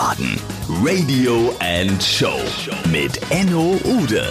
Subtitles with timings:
[0.00, 0.40] Wiesbaden.
[0.82, 2.40] Radio and Show
[2.90, 4.24] mit Enno Ude.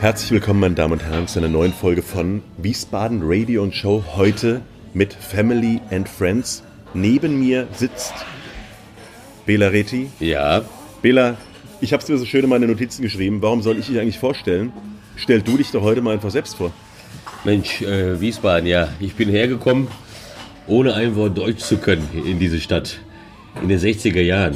[0.00, 4.02] Herzlich willkommen, meine Damen und Herren, zu einer neuen Folge von Wiesbaden Radio und Show.
[4.16, 4.62] Heute
[4.94, 6.64] mit Family and Friends.
[6.92, 8.14] Neben mir sitzt
[9.46, 10.10] Bela Reti.
[10.18, 10.62] Ja,
[11.00, 11.36] Bela,
[11.80, 13.40] ich habe es mir so schön in meine Notizen geschrieben.
[13.42, 14.72] Warum soll ich dich eigentlich vorstellen?
[15.14, 16.72] Stell du dich doch heute mal einfach selbst vor.
[17.44, 18.88] Mensch, äh, Wiesbaden, ja.
[18.98, 19.86] Ich bin hergekommen,
[20.68, 22.98] ohne ein Wort Deutsch zu können in diese Stadt.
[23.62, 24.54] In den 60er Jahren.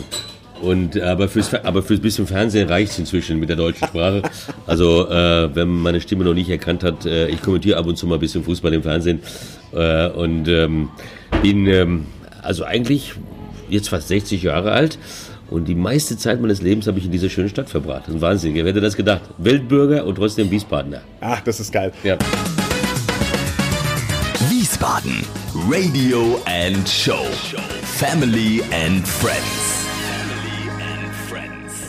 [0.63, 4.23] Und, aber fürs, aber fürs bisschen Fernsehen reicht es inzwischen mit der deutschen Sprache.
[4.65, 7.97] Also, äh, wenn man meine Stimme noch nicht erkannt hat, äh, ich kommentiere ab und
[7.97, 9.21] zu mal ein bisschen Fußball im Fernsehen.
[9.73, 10.91] Äh, und ähm,
[11.43, 12.07] bin ähm,
[12.43, 13.15] also eigentlich
[13.69, 14.99] jetzt fast 60 Jahre alt.
[15.51, 18.03] Und die meiste Zeit meines Lebens habe ich in dieser schönen Stadt verbracht.
[18.03, 18.55] Das ist ein Wahnsinn.
[18.55, 19.23] Wer hätte das gedacht?
[19.39, 21.03] Weltbürger und trotzdem Wiesbadener.
[21.21, 21.93] Ach, das ist geil.
[22.05, 22.17] Ja.
[24.83, 25.25] Wiesbaden.
[25.71, 27.25] Radio and Show.
[27.85, 29.87] Family and Friends.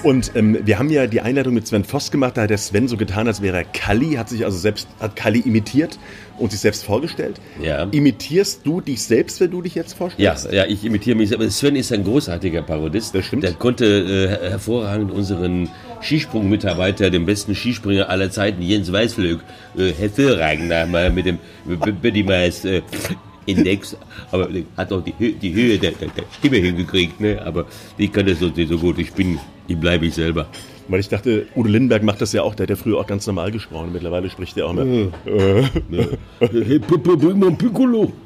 [0.04, 2.38] Und ähm, wir haben ja die Einleitung mit Sven Voss gemacht.
[2.38, 5.16] Da hat der Sven so getan, als wäre er Kalli, hat sich also selbst, hat
[5.16, 5.98] Kalli imitiert
[6.38, 7.40] und sich selbst vorgestellt.
[7.60, 7.88] Ja.
[7.90, 10.52] Imitierst du dich selbst, wenn du dich jetzt Ja, vorstellst?
[10.52, 11.34] ja, ich imitiere mich.
[11.34, 13.16] Aber Sven ist ein großartiger Parodist.
[13.16, 13.42] Das stimmt.
[13.42, 15.68] Der konnte äh, hervorragend unseren
[16.04, 19.40] Skisprungmitarbeiter, den besten Skispringer aller Zeiten, Jens Weißflöck,
[19.78, 21.40] äh, hervorragend einmal mit dem
[22.02, 22.82] Bodymass äh,
[23.46, 23.98] Index,
[24.32, 27.42] aber er hat auch die, die Höhe der, der, der Stimme hingekriegt, ne?
[27.44, 27.66] aber
[27.98, 28.98] ich kann das so, nicht so gut.
[29.00, 30.48] Ich bin, ich bleibe ich selber.
[30.88, 32.56] Weil ich dachte, Udo Lindenberg macht das ja auch.
[32.56, 33.92] Der hat ja früher auch ganz normal gesprochen.
[33.94, 34.86] Mittlerweile spricht er auch mehr.
[37.18, 38.12] Bring mal ein Piccolo.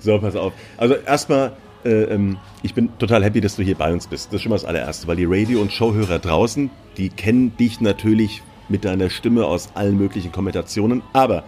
[0.00, 0.52] So, pass auf.
[0.76, 1.50] Also erstmal, äh,
[1.84, 4.28] ähm, ich bin total happy, dass du hier bei uns bist.
[4.28, 7.80] Das ist schon mal das allererste, weil die Radio- und Showhörer draußen, die kennen dich
[7.80, 11.02] natürlich mit deiner Stimme aus allen möglichen Kommentationen.
[11.12, 11.44] Aber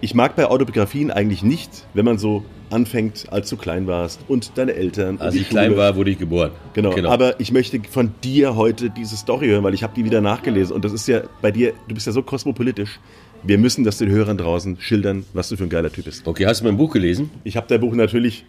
[0.00, 4.52] ich mag bei Autobiografien eigentlich nicht, wenn man so anfängt, als du klein warst und
[4.56, 5.18] deine Eltern.
[5.20, 5.78] Als ich klein Schule.
[5.78, 6.50] war, wurde ich geboren.
[6.74, 7.08] Genau.
[7.08, 10.74] aber ich möchte von dir heute diese Story hören, weil ich habe die wieder nachgelesen
[10.74, 13.00] und das ist ja bei dir, du bist ja so kosmopolitisch.
[13.42, 16.26] Wir müssen das den Hörern draußen schildern, was du für ein geiler Typ bist.
[16.26, 17.30] Okay, hast du mein Buch gelesen?
[17.44, 18.44] Ich habe dein Buch natürlich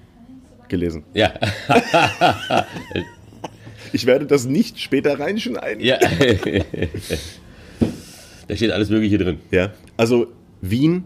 [0.69, 1.03] gelesen.
[1.13, 1.34] Ja.
[3.91, 5.84] Ich werde das nicht später reinschneiden.
[5.84, 5.97] ja.
[8.47, 9.40] da steht alles Mögliche drin.
[9.52, 9.72] Ja.
[9.97, 10.28] Also
[10.62, 11.06] Wien,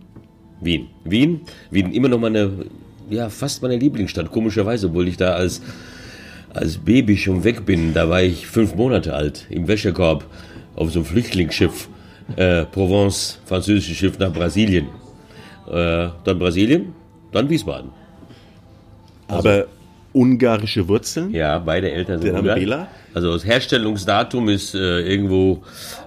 [0.62, 0.88] Wien.
[1.04, 1.42] Wien,
[1.72, 2.66] Wien, immer noch meine,
[3.10, 5.62] ja, fast meine Lieblingsstadt, komischerweise, obwohl ich da als,
[6.54, 7.94] als Baby schon weg bin.
[7.94, 10.26] Da war ich fünf Monate alt, im Wäschekorb,
[10.76, 11.90] auf so einem Flüchtlingsschiff,
[12.36, 14.88] äh, Provence, französisches Schiff nach Brasilien.
[15.68, 16.94] Äh, dann Brasilien,
[17.32, 17.92] dann Wiesbaden.
[19.28, 19.66] Aber
[20.14, 21.32] ungarische Wurzeln.
[21.34, 22.60] Ja, beide Eltern sind Ungarn.
[22.60, 22.88] Bela?
[23.14, 25.64] Also das Herstellungsdatum ist äh, irgendwo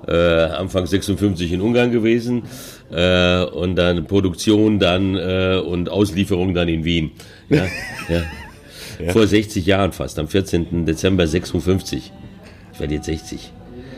[0.06, 2.42] äh, Anfang 56 in Ungarn gewesen
[2.90, 7.12] äh, und dann Produktion dann äh, und Auslieferung dann in Wien.
[7.48, 7.64] Ja,
[8.08, 9.12] ja.
[9.12, 10.86] Vor 60 Jahren fast, am 14.
[10.86, 12.12] Dezember 56.
[12.72, 13.52] Ich werde jetzt 60.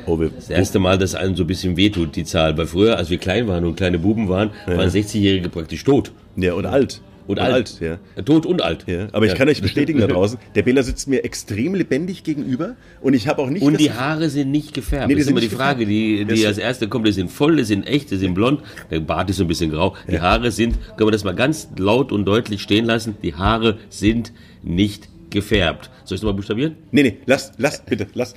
[0.07, 2.57] Oh, Das erste Mal, dass einem so ein bisschen wehtut, die Zahl.
[2.57, 6.13] Weil früher, als wir klein waren und kleine Buben waren, waren 60-Jährige praktisch tot.
[6.37, 7.03] ja, und alt.
[7.29, 7.79] Und, alt.
[7.81, 7.99] ja.
[8.25, 8.85] Tot und alt.
[8.89, 12.75] Ja, aber ich kann euch bestätigen da draußen, der Bela sitzt mir extrem lebendig gegenüber
[13.01, 15.09] und ich habe auch nicht Und die Haare sind nicht gefärbt.
[15.09, 16.31] Nee, das ist immer die Frage, die, gefärbt.
[16.33, 17.07] die Das- als erste kommt.
[17.07, 18.63] Die sind voll, die sind echt, die sind blond.
[18.91, 19.95] Der Bart ist so ein bisschen grau.
[20.11, 23.79] Die Haare sind, können wir das mal ganz laut und deutlich stehen lassen, die Haare
[23.91, 25.91] sind nicht gefärbt.
[26.05, 26.77] Soll ich es nochmal buchstabieren?
[26.91, 28.35] Nee, nee, lass, lass, bitte, lass.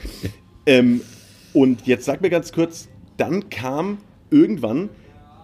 [0.66, 1.00] Ähm,
[1.54, 4.00] und jetzt sag mir ganz kurz, dann kam
[4.30, 4.90] irgendwann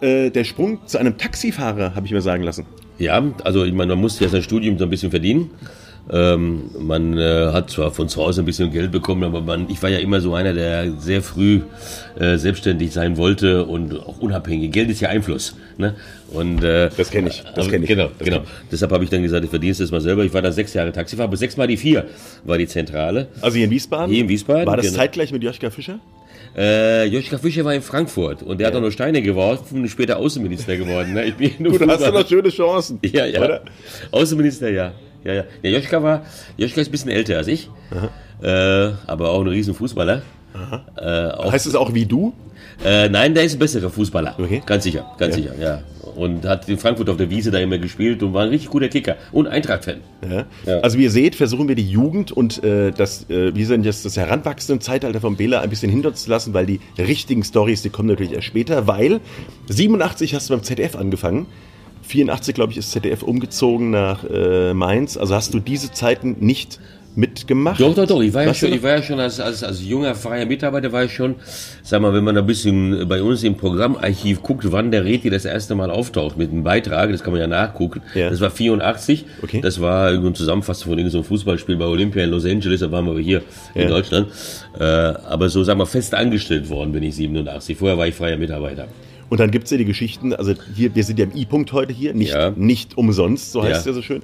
[0.00, 2.66] äh, der Sprung zu einem Taxifahrer, habe ich mir sagen lassen.
[2.98, 5.50] Ja, also ich meine, man muss ja sein Studium so ein bisschen verdienen.
[6.10, 9.82] Ähm, man äh, hat zwar von zu Hause ein bisschen Geld bekommen, aber man, ich
[9.82, 11.60] war ja immer so einer, der sehr früh
[12.18, 14.72] äh, selbstständig sein wollte und auch unabhängig.
[14.72, 15.54] Geld ist ja Einfluss.
[15.76, 15.94] Ne?
[16.32, 17.88] Und, äh, Das kenn ich, das aber- kenn ich.
[17.88, 18.38] Genau, Das genau.
[18.38, 20.24] kenn Deshalb habe ich dann gesagt, ich verdiene es mal selber.
[20.24, 22.06] Ich war da sechs Jahre Taxifahrer, aber sechsmal die vier
[22.44, 23.28] war die Zentrale.
[23.42, 24.10] Also hier in Wiesbaden?
[24.10, 24.96] Hier in Wiesbaden, War das genau.
[24.98, 25.98] zeitgleich mit Joschka Fischer?
[26.56, 30.16] Äh, Joschka Fischer war in Frankfurt und der hat auch noch Steine geworfen und später
[30.18, 31.14] Außenminister geworden.
[31.14, 31.24] Ne?
[31.26, 32.98] Ich bin nur Gut, da hast du noch schöne Chancen.
[33.12, 33.40] Ja, ja.
[33.40, 33.62] Oder?
[34.10, 34.92] Außenminister, ja.
[35.24, 35.44] Ja, ja.
[35.62, 36.24] Der Joschka war,
[36.56, 37.68] Joschka ist ein bisschen älter als ich,
[38.42, 38.48] äh,
[39.06, 40.22] aber auch ein riesen Fußballer.
[40.96, 42.32] Äh, Heißt es auch wie du?
[42.84, 44.34] Äh, nein, der ist ein besserer Fußballer.
[44.38, 44.62] Okay.
[44.64, 45.42] Ganz sicher, ganz Ja.
[45.42, 45.82] sicher, ja.
[46.16, 48.88] Und hat in Frankfurt auf der Wiese da immer gespielt und war ein richtig guter
[48.88, 49.98] Kicker und Eintracht-Fan.
[50.28, 50.44] Ja.
[50.66, 50.80] Ja.
[50.80, 54.04] Also wie ihr seht, versuchen wir die Jugend und äh, das, äh, wie sind jetzt
[54.04, 57.82] das heranwachsende Zeitalter von Bela ein bisschen hinter uns zu lassen, weil die richtigen Stories,
[57.82, 59.20] die kommen natürlich erst später, weil
[59.68, 61.46] 87 hast du beim ZDF angefangen.
[62.02, 65.16] 84, glaube ich, ist ZDF umgezogen nach äh, Mainz.
[65.18, 66.80] Also hast du diese Zeiten nicht
[67.18, 67.80] mitgemacht?
[67.80, 68.20] Doch, doch, doch.
[68.22, 71.04] Ich war ja schon, ich war ja schon als, als, als junger freier Mitarbeiter, war
[71.04, 71.34] ich schon,
[71.82, 75.44] sag mal, wenn man ein bisschen bei uns im Programmarchiv guckt, wann der Reti das
[75.44, 78.02] erste Mal auftaucht mit einem Beitrag, das kann man ja nachgucken.
[78.14, 78.30] Ja.
[78.30, 79.24] Das war 84.
[79.42, 79.60] Okay.
[79.60, 83.18] Das war irgendeine Zusammenfassung von irgendeinem Fußballspiel bei Olympia in Los Angeles, da waren wir
[83.20, 83.42] hier
[83.74, 83.82] Ja.
[83.82, 84.28] in Deutschland.
[84.78, 87.76] Äh, aber so, sagen wir, fest angestellt worden bin ich 87.
[87.76, 88.86] Vorher war ich freier Mitarbeiter.
[89.28, 92.14] Und dann gibt's ja die Geschichten, also hier, wir sind ja im I-Punkt heute hier,
[92.14, 92.50] nicht, Ja.
[92.56, 93.78] nicht umsonst, so heißt Ja.
[93.80, 94.22] es ja so schön.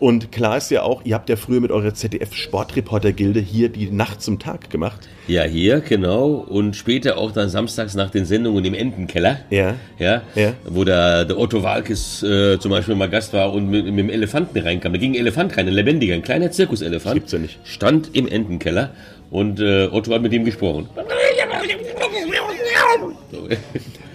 [0.00, 4.22] Und klar ist ja auch, ihr habt ja früher mit eurer ZDF-Sportreporter-Gilde hier die Nacht
[4.22, 5.08] zum Tag gemacht.
[5.26, 6.34] Ja, hier, genau.
[6.48, 9.40] Und später auch dann samstags nach den Sendungen im Entenkeller.
[9.50, 9.74] Ja.
[9.98, 10.52] Ja, Ja.
[10.64, 14.08] wo der, der Otto Walkes äh, zum Beispiel mal Gast war und mit, mit dem
[14.10, 14.92] Elefanten reinkam.
[14.92, 17.14] Da ging ein Elefant rein, ein lebendiger, ein kleiner Zirkuselefant.
[17.14, 17.58] gibt's ja nicht.
[17.64, 18.90] Stand im Entenkeller
[19.30, 20.88] und äh, Otto hat mit ihm gesprochen.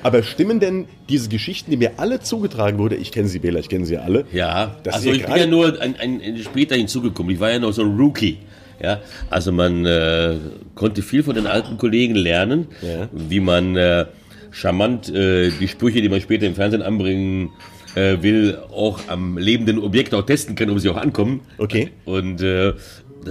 [0.04, 3.70] Aber stimmen denn diese Geschichten, die mir alle zugetragen wurde, ich kenne sie, Bela, ich
[3.70, 7.34] kenne sie alle, Ja, also ich bin ja nur ein, ein, ein später hinzugekommen.
[7.34, 8.38] Ich war ja noch so ein Rookie.
[8.82, 10.36] Ja, also man äh,
[10.76, 13.08] konnte viel von den alten Kollegen lernen, Ja.
[13.14, 14.06] wie man äh,
[14.52, 17.52] charmant äh, die Sprüche, die man später im Fernsehen anbringen
[17.96, 21.42] äh, will, auch am lebenden Objekt auch testen kann, ob sie auch ankommen.
[21.60, 21.92] Okay.
[22.06, 22.74] Und äh,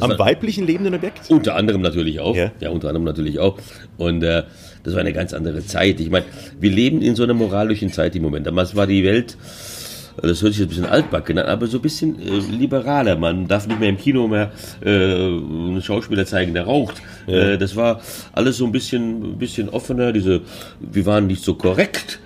[0.00, 1.31] am war- weiblichen lebenden Objekt?
[1.31, 2.35] unter anderem natürlich auch.
[2.37, 2.50] Ja.
[2.61, 3.59] Ja, unter anderem natürlich auch.
[3.99, 4.44] Und äh,
[4.85, 6.00] das war eine ganz andere Zeit.
[6.00, 6.25] Ich meine,
[6.59, 8.47] wir leben in so einer moralischen Zeit im Moment.
[8.47, 9.37] Damals war die Welt,
[10.21, 13.17] das hört sich jetzt ein bisschen altbacken an, aber so ein bisschen äh, liberaler.
[13.17, 14.50] Man darf nicht mehr im Kino mehr
[14.85, 17.00] äh, einen Schauspieler zeigen, der raucht.
[17.27, 18.00] Äh, das war
[18.33, 20.12] alles so ein bisschen, bisschen offener.
[20.12, 20.41] Diese,
[20.81, 22.19] wir waren nicht so korrekt,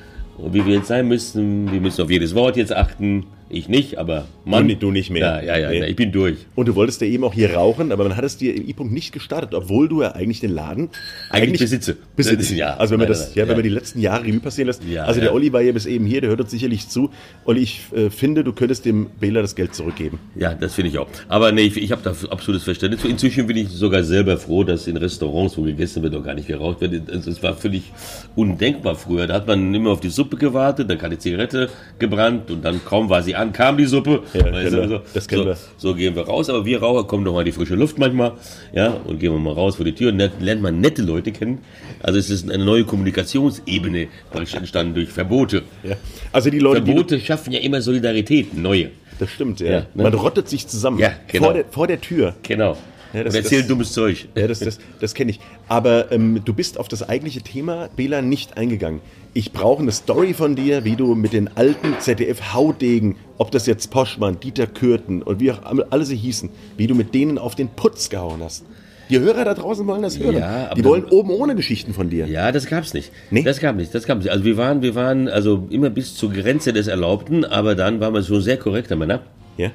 [0.51, 1.71] wie wir jetzt sein müssen.
[1.71, 3.27] Wir müssen auf jedes Wort jetzt achten.
[3.49, 4.63] Ich nicht, aber Mann.
[4.63, 5.23] Du nicht- du nicht mehr.
[5.45, 5.87] Ja, ja, ja, Nee.
[5.91, 6.37] ich bin durch.
[6.57, 8.93] Und du wolltest ja eben auch hier rauchen, aber man hat es dir im I-Punkt
[8.93, 10.91] nicht gestartet, obwohl du ja eigentlich den Laden
[11.31, 11.97] Eigentlich besitze.
[12.17, 12.51] besitzt.
[12.51, 14.83] Ja, also wenn man das, ja, wenn man die letzten Jahre Revue passieren lässt.
[14.85, 15.33] Ja, also der.
[15.33, 17.11] Olli war ja bis eben hier, der hört uns sicherlich zu.
[17.45, 20.19] Olli, ich äh, finde, du könntest dem Bela das Geld zurückgeben.
[20.35, 21.07] Ja, das finde ich auch.
[21.29, 23.05] Aber nee, ich, ich habe da absolutes Verständnis.
[23.05, 26.49] Inzwischen bin ich sogar selber froh, dass in Restaurants, wo gegessen wird, auch gar nicht
[26.49, 27.09] geraucht wird.
[27.09, 27.93] Es war völlig
[28.35, 29.27] undenkbar früher.
[29.29, 31.69] Da hat man immer auf die Suppe gewartet, dann die Zigarette
[32.01, 34.23] gebrannt und dann kaum war sie an, kam die Suppe.
[34.35, 34.89] Ja, Weißt du, wir.
[34.89, 35.57] so, Das kennen so, wir.
[35.77, 36.49] so gehen wir raus.
[36.51, 38.33] Aber wir Raucher kommen doch mal in die frische Luft manchmal.
[38.73, 41.33] Ja, und gehen wir mal raus vor die Tür und lernt- lernt man nette Leute
[41.33, 41.59] kennen.
[42.03, 44.09] Also es ist eine neue Kommunikationsebene
[44.55, 45.63] entstanden durch Verbote.
[45.83, 45.97] Ja.
[46.33, 48.91] Also die Leute, die, Verbote schaffen ja immer Solidarität, neue.
[49.19, 49.67] das stimmt, ja.
[49.71, 50.03] Ja, ne?
[50.05, 51.45] Man rottet sich zusammen Ja, genau.
[51.47, 52.35] vor, der, vor der Tür.
[52.43, 52.77] Genau.
[53.13, 54.29] Ja, das- und erzählen das- dummes Zeug.
[54.35, 55.41] Ja, das, das, das kenne ich.
[55.69, 59.01] Aber ähm, du bist auf das eigentliche Thema, Bela, nicht eingegangen.
[59.37, 63.91] Ich brauche eine Story von dir, wie du mit den alten ZDF-Haudegen, ob das jetzt
[63.91, 65.59] Poschmann, Dieter Kürten und wie auch
[65.91, 66.49] alle sie hießen,
[66.79, 68.65] wie du mit denen auf den Putz gehauen hast.
[69.11, 70.37] Die Hörer da draußen wollen das hören.
[70.39, 72.27] Ja, Die dann- wollen oben ohne Geschichten von dir.
[72.27, 73.13] Ja, das gab's nicht.
[73.31, 73.43] Nee?
[73.43, 73.95] Das gab nicht.
[73.95, 74.31] Das gab nicht.
[74.31, 78.15] Also wir waren, wir waren also immer bis zur Grenze des Erlaubten, aber dann waren
[78.15, 79.21] wir schon sehr korrekter Männer.
[79.59, 79.71] Ja?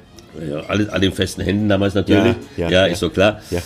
[0.50, 2.34] Ja, alle, alle in festen Händen damals natürlich.
[2.56, 2.92] Ja, Ja, ja, ja.
[2.92, 3.40] ist so klar.
[3.52, 3.60] Ja.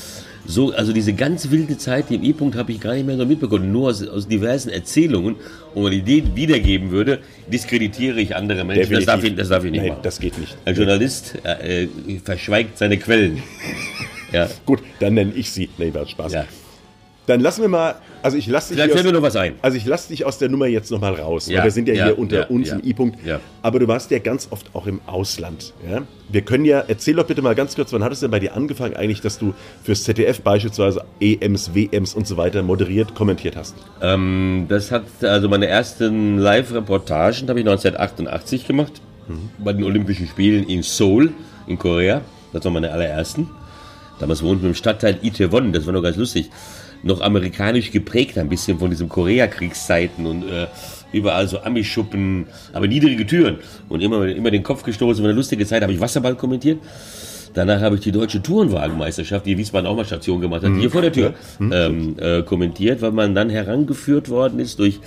[0.46, 3.26] So, also diese ganz wilde Zeit, die im E-Punkt habe ich gar nicht mehr so
[3.26, 3.72] mitbekommen.
[3.72, 5.36] Nur aus, aus diversen Erzählungen,
[5.74, 7.20] und wenn ich die wiedergeben würde,
[7.52, 8.92] diskreditiere ich andere Menschen.
[8.92, 10.02] Das darf ich, das darf ich nicht Nein, machen.
[10.02, 10.56] das geht nicht.
[10.64, 11.88] Ein Journalist äh, äh,
[12.24, 13.42] verschweigt seine Quellen.
[14.32, 14.48] ja.
[14.64, 15.68] Gut, dann nenne ich sie.
[15.78, 16.32] Nee, war Spaß.
[16.32, 16.44] ja.
[17.26, 19.54] Dann lassen wir mal, also ich lasse dich, Vielleicht fällt mir noch was ein.
[19.62, 21.48] also ich lasse dich aus der Nummer jetzt nochmal raus.
[21.48, 23.18] Ja, weil wir sind ja, ja, hier unter ja, uns im I-Punkt.
[23.62, 25.74] Aber du warst ja ganz oft auch im Ausland.
[26.28, 28.54] Wir können ja, erzähl doch bitte mal ganz kurz, wann hat es denn bei dir
[28.54, 33.74] angefangen eigentlich, dass du fürs ZDF beispielsweise EMs, WMs und so weiter moderiert, kommentiert hast?
[34.00, 39.00] Ähm, das hat also meine ersten Live-Reportagen habe ich 1988 gemacht
[39.58, 41.32] bei den Olympischen Spielen in Seoul
[41.66, 42.22] in Korea.
[42.52, 43.48] Das waren meine allerersten.
[44.18, 45.72] Damals wohnten wir im Stadtteil Itaewon.
[45.72, 46.50] Das war noch ganz lustig.
[47.02, 50.66] Noch amerikanisch geprägt, ein bisschen von diesen Koreakriegszeiten und äh,
[51.12, 55.22] überall so Amischuppen, aber niedrige Türen und immer, immer den Kopf gestoßen.
[55.22, 55.82] War eine lustige Zeit.
[55.82, 56.78] Habe ich Wasserball kommentiert.
[57.54, 61.00] Danach habe ich die deutsche Tourenwagenmeisterschaft, die Wiesbaden auch mal Station gemacht hat, hier vor
[61.00, 65.00] der Tür ähm, äh, kommentiert, weil man dann herangeführt worden ist durch,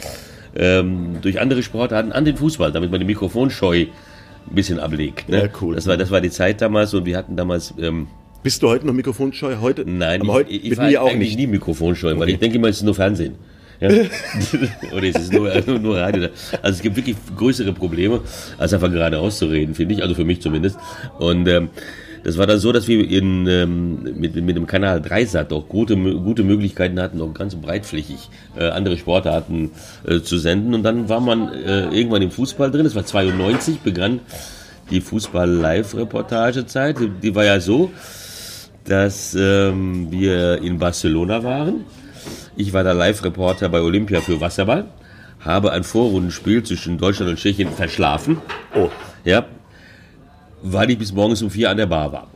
[0.56, 5.30] ähm, durch andere Sportarten an den Fußball, damit man die Mikrofonscheu ein bisschen ablegt.
[5.30, 5.44] Ne?
[5.44, 5.76] Ja, cool.
[5.76, 7.74] Das war, das war die Zeit damals und wir hatten damals...
[7.80, 8.08] Ähm,
[8.42, 9.58] Bist du heute noch mikrofonscheu?
[9.60, 9.84] Heute?
[9.86, 11.40] Nein, aber heute ich, ich mit mir auch eigentlich nicht.
[11.40, 12.32] nie mikrofonscheu, weil Okay.
[12.34, 13.36] ich denke immer, es ist nur Fernsehen.
[13.82, 13.90] Ja?
[14.94, 16.30] Oder es ist nur, nur, nur Radio.
[16.62, 18.22] Also es gibt wirklich größere Probleme,
[18.58, 20.78] als einfach geradeaus zu reden, finde ich, also für mich zumindest.
[21.18, 21.70] Und ähm,
[22.24, 25.68] das war dann so, dass wir in, ähm, mit, mit dem Kanal 3 Sat auch
[25.68, 29.72] gute, gute Möglichkeiten hatten, auch ganz breitflächig äh, andere Sportarten
[30.08, 30.74] äh, zu senden.
[30.74, 34.22] Und dann war man äh, irgendwann im Fußball drin, das war 92, begann
[34.92, 36.98] die Fußball-Live-Reportagezeit.
[37.22, 37.92] Die war ja so,
[38.86, 41.86] dass ähm, wir in Barcelona waren.
[42.56, 44.86] Ich war der Live-Reporter bei Olympia für Wasserball,
[45.40, 48.38] habe ein Vorrundenspiel zwischen Deutschland und Tschechien verschlafen.
[48.76, 48.90] Oh,
[49.24, 49.46] Ja,
[50.62, 52.28] weil ich bis morgens um vier an der Bar war.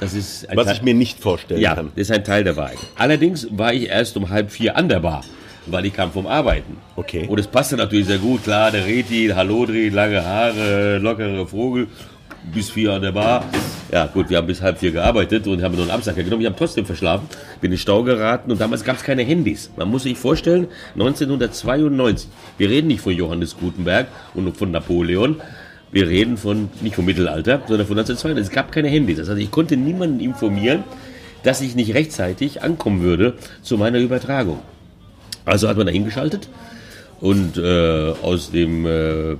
[0.00, 1.90] Das ist ein Was Teil- ich mir nicht vorstellen ja, kann.
[1.96, 2.78] das ist ein Teil der Wahrheit.
[2.96, 5.22] Allerdings war ich erst um halb vier an der Bar,
[5.66, 6.78] weil ich kam vom Arbeiten.
[6.96, 7.26] Okay.
[7.28, 8.44] Und es passte natürlich sehr gut.
[8.44, 11.88] Klar, der Reti, Hallodri, lange Haare, lockere Vogel,
[12.54, 13.44] bis vier an der Bar.
[13.90, 16.42] Ja, gut, wir haben bis halb vier gearbeitet und haben nur einen Absacker genommen.
[16.42, 17.26] Ich habe trotzdem verschlafen,
[17.60, 19.70] bin in den Stau geraten und damals gab es keine Handys.
[19.76, 22.28] Man muss sich vorstellen, 1992,
[22.58, 25.40] wir reden nicht von Johannes Gutenberg und von Napoleon,
[25.90, 28.50] wir reden von, nicht vom Mittelalter, sondern von 1992.
[28.50, 29.16] Es gab keine Handys.
[29.16, 30.84] Das heißt, ich konnte niemanden informieren,
[31.42, 34.58] dass ich nicht rechtzeitig ankommen würde zu meiner Übertragung.
[35.46, 36.50] Also hat man da hingeschaltet
[37.20, 39.36] und äh, aus dem äh,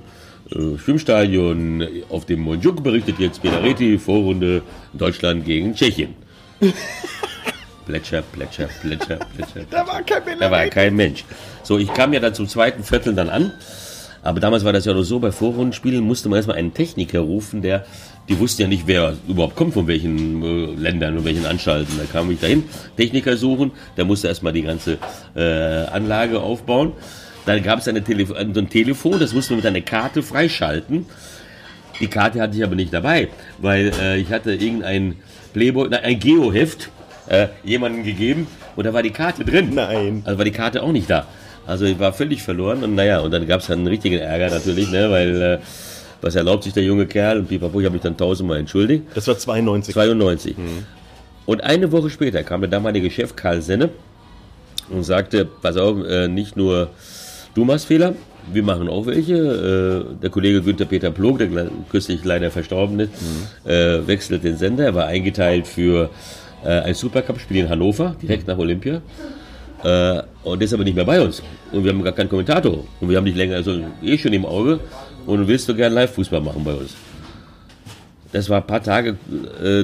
[0.51, 4.63] Schwimmstadion auf dem Monjuk berichtet jetzt Benareti, Vorrunde
[4.93, 6.15] Deutschland gegen Tschechien.
[7.85, 9.65] Plätscher, Plätscher, Plätscher, Plätscher.
[9.69, 10.41] Da war kein Bild.
[10.41, 11.23] Da war kein Mensch.
[11.63, 13.51] So, ich kam ja dann zum zweiten Viertel dann an.
[14.21, 17.61] Aber damals war das ja noch so, bei Vorrundenspielen musste man erstmal einen Techniker rufen,
[17.61, 17.85] der,
[18.27, 21.97] die wussten ja nicht, wer überhaupt kommt, von welchen äh, Ländern und welchen Anstalten.
[21.97, 22.65] Da kam ich dahin,
[22.97, 24.97] Techniker suchen, der musste erstmal die ganze
[25.35, 26.93] äh, Anlage aufbauen.
[27.45, 30.23] Dann gab es eine Telefo äh, so ein Telefon, das musste man mit einer Karte
[30.23, 31.05] freischalten.
[31.99, 35.15] Die Karte hatte ich aber nicht dabei, weil äh, ich hatte irgendein
[35.53, 36.89] Playboy, nein, ein Geoheft
[37.27, 39.71] äh, jemandem gegeben und da war die Karte drin.
[39.73, 40.21] Nein.
[40.25, 41.27] Also war die Karte auch nicht da.
[41.67, 44.49] Also ich war völlig verloren und naja, und dann gab es dann einen richtigen Ärger
[44.49, 45.59] natürlich, ne, weil äh,
[46.21, 49.03] was erlaubt sich der junge Kerl und pipapo, ich habe mich dann tausendmal entschuldigt.
[49.13, 49.93] Das war 92.
[49.93, 50.55] 92.
[51.45, 53.89] Und eine Woche später kam der damalige Chef Karl Senne
[54.89, 56.89] und sagte, pass auf, äh, nicht nur
[57.53, 58.15] du machst Fehler,
[58.51, 59.35] wir machen auch welche.
[59.35, 61.49] Äh, der Kollege Günther Peter Plog, der
[61.89, 63.11] kürzlich leider verstorben ist,
[63.65, 64.85] äh, wechselt den Sender.
[64.85, 66.09] Er war eingeteilt für
[66.63, 69.01] äh, ein Supercup-Spiel in Hannover, direkt nach Olympia.
[69.81, 71.41] Und der ist aber nicht mehr bei uns.
[71.71, 72.83] Und wir haben gar keinen Kommentator.
[72.99, 74.81] Und wir haben dich länger, also eh schon im Auge.
[75.25, 76.95] Und willst du gern Live-Fußball machen bei uns?
[78.33, 79.15] Das war ein paar Tage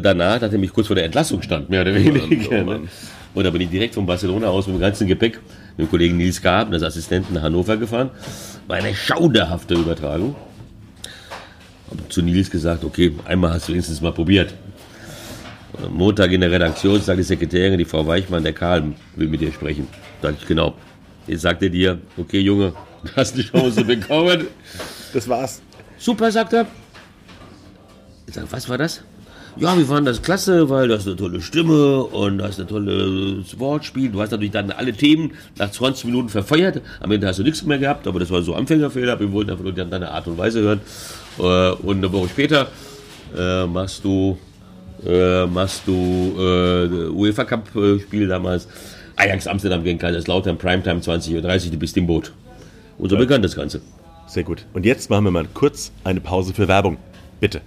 [0.01, 2.23] danach, nachdem ich kurz vor der Entlassung stand, mehr oder weniger.
[2.51, 2.81] oh Mann.
[2.81, 2.87] ne?
[3.35, 5.39] Und da bin ich direkt von Barcelona aus mit dem ganzen Gepäck
[5.77, 8.09] dem Kollegen Nils Gab, als Assistenten nach Hannover gefahren.
[8.67, 10.35] War eine schauderhafte Übertragung.
[11.89, 14.53] Hab zu Nils gesagt, okay, einmal hast du wenigstens mal probiert.
[15.89, 19.51] Montag in der Redaktion sagt die Sekretärin, die Frau Weichmann, der Karl will mit dir
[19.51, 19.87] sprechen.
[20.21, 20.75] Sag ich, genau.
[21.27, 24.47] Jetzt sagt er dir, okay Junge, du hast die Chance bekommen.
[25.13, 25.61] Das war's.
[25.97, 26.65] Super, sagt er.
[28.27, 29.03] Ich sag, was war das?
[29.57, 32.67] Ja, wir fanden das klasse, weil du hast eine tolle Stimme und du hast ein
[32.67, 34.09] tolles Wortspiel.
[34.09, 36.81] Du hast natürlich dann alle Themen nach 20 Minuten verfeuert.
[36.99, 39.17] Am Ende hast du nichts mehr gehabt, aber das war so Anfängerfehler.
[39.17, 40.81] Wir wollten einfach nur deine Art und Weise hören.
[41.39, 42.67] Äh, Und eine Woche später
[43.37, 44.37] äh, machst du,
[45.07, 48.67] äh, machst du äh, UEFA Cup äh, Spiel damals.
[49.15, 51.35] Ajax Amsterdam gegen Kaiserslautern, Primetime 20.30
[51.65, 52.33] Uhr, du bist im Boot.
[52.97, 53.79] Und so begann das Ganze.
[54.27, 54.65] Sehr gut.
[54.73, 56.97] Und jetzt machen wir mal kurz eine Pause für Werbung.
[57.39, 57.61] Bitte.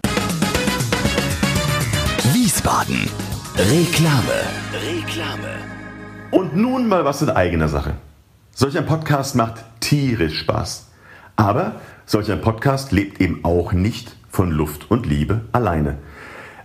[2.59, 3.09] Wiesbaden.
[3.57, 4.41] Reklame.
[4.85, 5.49] Reklame.
[6.33, 7.95] Und nun mal was in eigener Sache.
[8.53, 10.89] Solch ein Podcast macht tierisch Spaß.
[11.37, 15.99] Aber solch ein Podcast lebt eben auch nicht von Luft und Liebe alleine.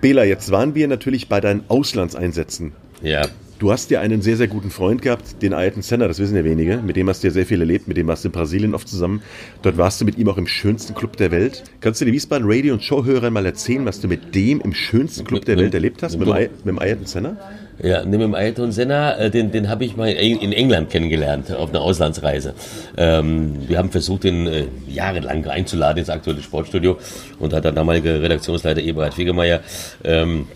[0.01, 2.73] Bela, jetzt waren wir natürlich bei deinen Auslandseinsätzen.
[3.03, 3.29] Ja,
[3.63, 6.43] Du hast ja einen sehr, sehr guten Freund gehabt, den alten Senna, das wissen ja
[6.43, 6.79] wenige.
[6.79, 8.89] Mit dem hast du ja sehr viel erlebt, mit dem warst du in Brasilien oft
[8.89, 9.23] zusammen.
[9.63, 11.63] Dort warst du mit ihm auch im schönsten Club der Welt.
[11.81, 15.25] Kannst du den Wiesbaden Radio- und Showhörern mal erzählen, was du mit dem im schönsten
[15.25, 17.37] Club der Welt erlebt hast, mit, dem, mit dem Ayrton Senna?
[17.81, 21.71] Ja, mit dem Ayrton Senna, äh, den, den habe ich mal in England kennengelernt, auf
[21.71, 22.55] einer Auslandsreise.
[22.97, 26.99] Ähm, wir haben versucht, ihn äh, jahrelang einzuladen ins aktuelle Sportstudio
[27.39, 29.61] und hat der damalige Redaktionsleiter Eberhard Fegemeier
[30.03, 30.47] ähm,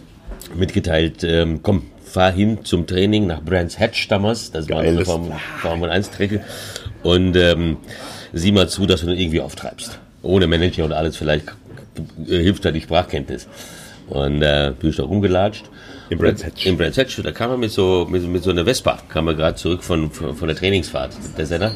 [0.57, 5.91] mitgeteilt, ähm, komm, fahr hin zum Training nach Brands Hatch damals, das war eine Formel
[5.91, 6.43] 1 Strecke
[7.03, 7.77] und ähm,
[8.33, 9.99] sieh mal zu, dass du ihn irgendwie auftreibst.
[10.23, 11.49] Ohne Manager und alles, vielleicht
[12.27, 13.49] äh, hilft da die Sprachkenntnis.
[14.09, 15.65] Und äh, bin ich da rumgelatscht
[16.11, 16.65] im Brands Hatch.
[16.65, 19.35] Im Brands Hatch, da kam er mit so, mit, mit so einer Vespa, kam er
[19.35, 21.13] gerade zurück von, von der Trainingsfahrt.
[21.37, 21.73] Der Sender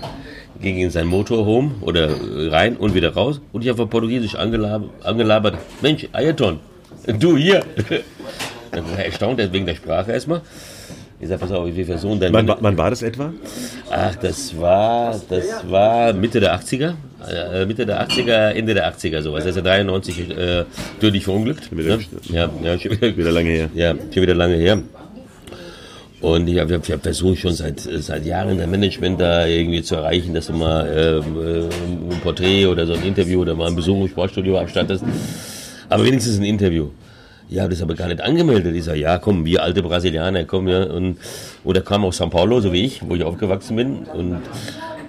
[0.61, 2.11] ging in sein Motorhome oder
[2.53, 6.61] rein und wieder raus und ich habe Portugiesisch angelabert, angelabert, Mensch, Ayrton,
[7.19, 7.65] du hier.
[8.73, 10.43] Dann war er erstaunt, wegen der Sprache erstmal.
[11.23, 12.33] Ich sag, pass auf, wie viel Personen denn?
[12.33, 13.31] Wann, wann war das etwa?
[13.91, 16.95] Ach, das war, das war Mitte der 80er.
[17.31, 19.45] Äh, Mitte der 80er, Ende der 80er sowas.
[19.45, 20.65] Ja 93 äh,
[20.99, 21.71] tödlich verunglückt.
[21.73, 21.99] Ne?
[22.31, 23.69] ja, ja, schon wieder, wieder lange her.
[23.75, 24.83] Ja, schon wieder lange her.
[26.23, 30.33] Und ich habe hab versucht schon seit, seit Jahren der Management da irgendwie zu erreichen,
[30.33, 34.09] dass du mal äh, ein Porträt oder so ein Interview oder mal einen Besuch im
[34.09, 35.05] Sportstudio abstattest.
[35.89, 36.89] Aber wenigstens ein Interview.
[37.51, 38.77] Ja, das ist aber gar nicht angemeldet.
[38.77, 40.85] Ich sage, ja, komm, wir alte Brasilianer, komm, ja.
[40.85, 41.19] Und,
[41.65, 44.05] oder kam aus São Paulo, so wie ich, wo ich aufgewachsen bin.
[44.05, 44.41] Und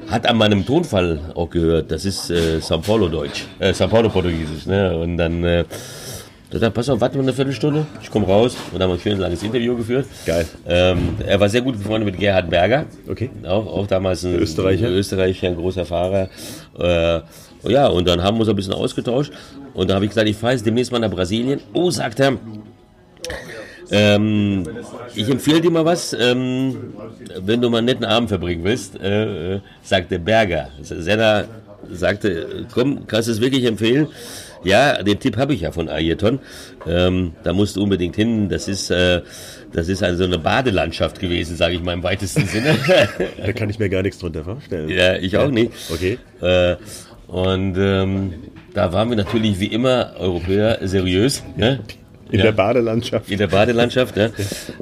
[0.07, 4.09] hat an meinem Tonfall auch gehört, das ist äh, São Paulo Deutsch, äh, São Paulo
[4.09, 4.65] Portugiesisch.
[4.65, 4.97] Ne?
[4.97, 5.65] Und dann, äh,
[6.59, 8.99] dann pass auf, warte mal eine Viertelstunde, ich komme raus und dann haben wir ein
[8.99, 10.05] schönes langes Interview geführt.
[10.25, 10.45] Geil.
[10.67, 12.85] Ähm, er war sehr gut befreundet mit Gerhard Berger.
[13.07, 13.29] Okay.
[13.45, 14.89] Auch, auch damals ein Österreicher.
[14.89, 16.29] Österreicher, ein großer Fahrer.
[16.77, 17.21] Äh,
[17.63, 19.31] ja, und dann haben wir uns ein bisschen ausgetauscht.
[19.73, 21.61] Und da habe ich gesagt, ich fahre jetzt demnächst mal nach Brasilien.
[21.73, 22.37] Oh, sagt er,
[23.91, 24.67] ähm,
[25.15, 26.93] ich empfehle dir mal was, ähm,
[27.39, 30.69] wenn du mal einen netten Abend verbringen willst, äh, sagte Berger.
[30.81, 31.45] Senna
[31.91, 34.07] sagte, komm, kannst du es wirklich empfehlen?
[34.63, 36.39] Ja, den Tipp habe ich ja von Ayrton.
[36.87, 38.49] Ähm, da musst du unbedingt hin.
[38.49, 39.21] Das ist, äh,
[39.73, 42.75] das ist also eine Badelandschaft gewesen, sage ich mal im weitesten Sinne.
[43.37, 44.89] da kann ich mir gar nichts drunter vorstellen.
[44.89, 45.71] Ja, ich auch nicht.
[45.91, 46.17] Okay.
[46.41, 46.75] Äh,
[47.27, 48.33] und ähm,
[48.73, 51.43] da waren wir natürlich wie immer Europäer seriös.
[51.55, 51.79] Ne?
[52.31, 52.45] In ja.
[52.45, 53.29] der Badelandschaft.
[53.29, 54.29] In der Badelandschaft, ja.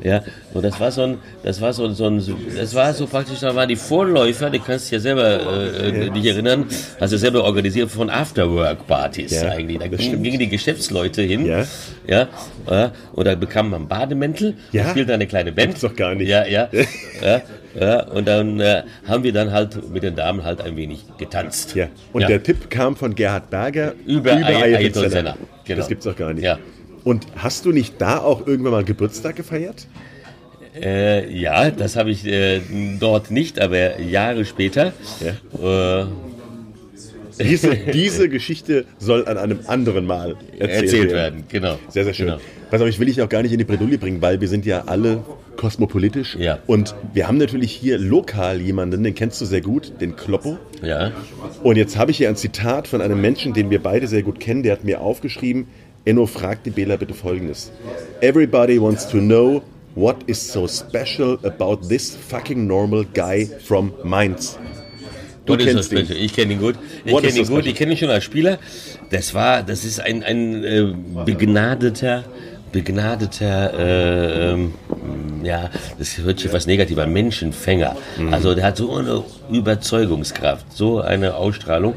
[0.03, 0.21] ja.
[0.53, 2.23] Und das war so ein, das war so, so ein,
[2.55, 5.39] das war so praktisch, da waren die Vorläufer, die kannst du ja selber
[5.81, 6.13] äh, ja.
[6.13, 6.65] dich erinnern,
[6.99, 9.79] hast du selber organisiert von Afterwork-Partys ja, eigentlich.
[9.79, 11.65] Da gingen, gingen die Geschäftsleute hin, ja.
[12.07, 12.27] Ja,
[12.69, 14.89] ja, und da bekam man Bademäntel, ja.
[14.89, 15.73] spielte eine kleine Band.
[15.73, 16.27] Das doch gar nicht.
[16.27, 16.69] Ja, ja.
[17.21, 17.41] ja,
[17.79, 21.75] ja und dann äh, haben wir dann halt mit den Damen halt ein wenig getanzt.
[21.75, 21.87] Ja.
[22.13, 25.35] Und der Tipp kam von Gerhard Berger über, über Ayrton Senna.
[25.65, 25.77] Genau.
[25.77, 26.43] Das gibt's doch gar nicht.
[26.43, 26.57] Ja.
[27.03, 29.87] Und hast du nicht da auch irgendwann mal Geburtstag gefeiert?
[30.75, 32.61] Äh, ja, das habe ich äh,
[32.99, 34.93] dort nicht, aber Jahre später.
[35.19, 36.01] Ja.
[36.01, 36.05] Äh,
[37.39, 41.43] diese, diese Geschichte soll an einem anderen Mal erzählt, erzählt werden.
[41.49, 41.79] Genau.
[41.89, 42.27] Sehr, sehr schön.
[42.27, 42.39] Genau.
[42.69, 44.65] Pass auf, ich will dich auch gar nicht in die Bredouille bringen, weil wir sind
[44.65, 45.23] ja alle
[45.55, 46.37] kosmopolitisch.
[46.39, 46.59] Ja.
[46.67, 50.57] Und wir haben natürlich hier lokal jemanden, den kennst du sehr gut, den Kloppo.
[50.83, 51.11] Ja.
[51.63, 54.39] Und jetzt habe ich hier ein Zitat von einem Menschen, den wir beide sehr gut
[54.39, 55.67] kennen, der hat mir aufgeschrieben,
[56.09, 57.71] Enno fragt die Bela bitte folgendes.
[58.21, 59.61] Everybody wants to know
[59.95, 64.57] what is so special about this fucking normal guy from Mainz.
[65.45, 66.07] Du What kennst ihn.
[66.09, 66.75] Ich kenne ihn gut.
[67.05, 67.65] Ich kenne ihn gut.
[67.65, 68.57] Ich kenne ihn schon als Spieler.
[69.11, 70.93] Das war, das ist ein, ein äh,
[71.25, 72.23] begnadeter,
[72.71, 74.73] begnadeter, äh, ähm,
[75.43, 77.95] ja, das hört sich was negativer, Menschenfänger.
[78.17, 78.33] Mhm.
[78.33, 81.95] Also der hat so eine Überzeugungskraft, so eine Ausstrahlung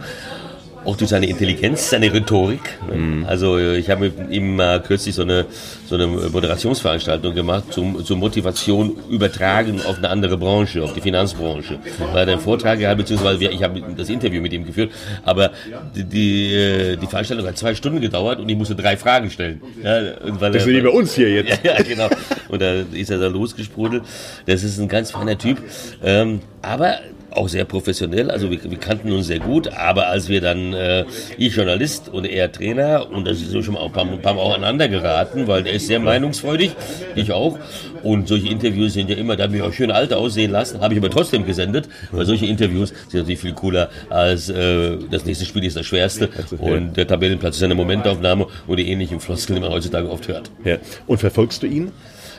[0.84, 2.60] auch durch seine Intelligenz, seine Rhetorik.
[2.92, 3.24] Mhm.
[3.26, 5.46] Also ich habe mit ihm äh, kürzlich so eine,
[5.86, 11.74] so eine Moderationsveranstaltung gemacht zum, zur Motivation übertragen auf eine andere Branche, auf die Finanzbranche.
[11.74, 11.80] Mhm.
[12.12, 14.90] Weil er einen Vortrag gehabt, beziehungsweise ich habe das Interview mit ihm geführt,
[15.24, 15.50] aber
[15.94, 19.60] die, die, äh, die Veranstaltung hat zwei Stunden gedauert und ich musste drei Fragen stellen.
[19.82, 21.52] Ja, weil das sind die bei uns hier jetzt.
[21.62, 22.08] Ja, genau.
[22.48, 24.02] Und da ist er dann losgesprudelt.
[24.46, 25.58] Das ist ein ganz feiner Typ.
[26.02, 26.96] Ähm, aber
[27.32, 31.04] auch sehr professionell, also wir, wir, kannten uns sehr gut, aber als wir dann, äh,
[31.38, 34.40] ich Journalist und er Trainer, und das ist schon mal ein paar, ein paar Mal
[34.40, 36.72] auch aneinander geraten, weil er ist sehr meinungsfreudig,
[37.14, 37.58] ich auch,
[38.02, 41.00] und solche Interviews sind ja immer, da wir auch schön alt aussehen lassen, habe ich
[41.00, 45.64] aber trotzdem gesendet, weil solche Interviews sind natürlich viel cooler als äh, das nächste Spiel
[45.64, 49.72] ist das schwerste und der Tabellenplatz ist eine Momentaufnahme und die ähnlichen Floskeln, die man
[49.72, 50.50] heutzutage oft hört.
[50.64, 50.78] Ja.
[51.06, 51.92] Und verfolgst du ihn?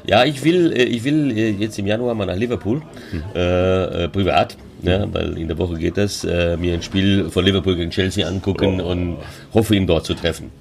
[0.05, 3.23] Ja, ich will, äh, ich will äh, jetzt im Januar mal nach Liverpool, mhm.
[3.33, 4.57] äh, privat.
[4.81, 8.27] Ja, weil in der Woche geht das, äh, mir ein Spiel von Liverpool gegen Chelsea
[8.27, 8.91] angucken oh.
[8.91, 9.17] und
[9.53, 10.51] hoffe, ihn dort zu treffen.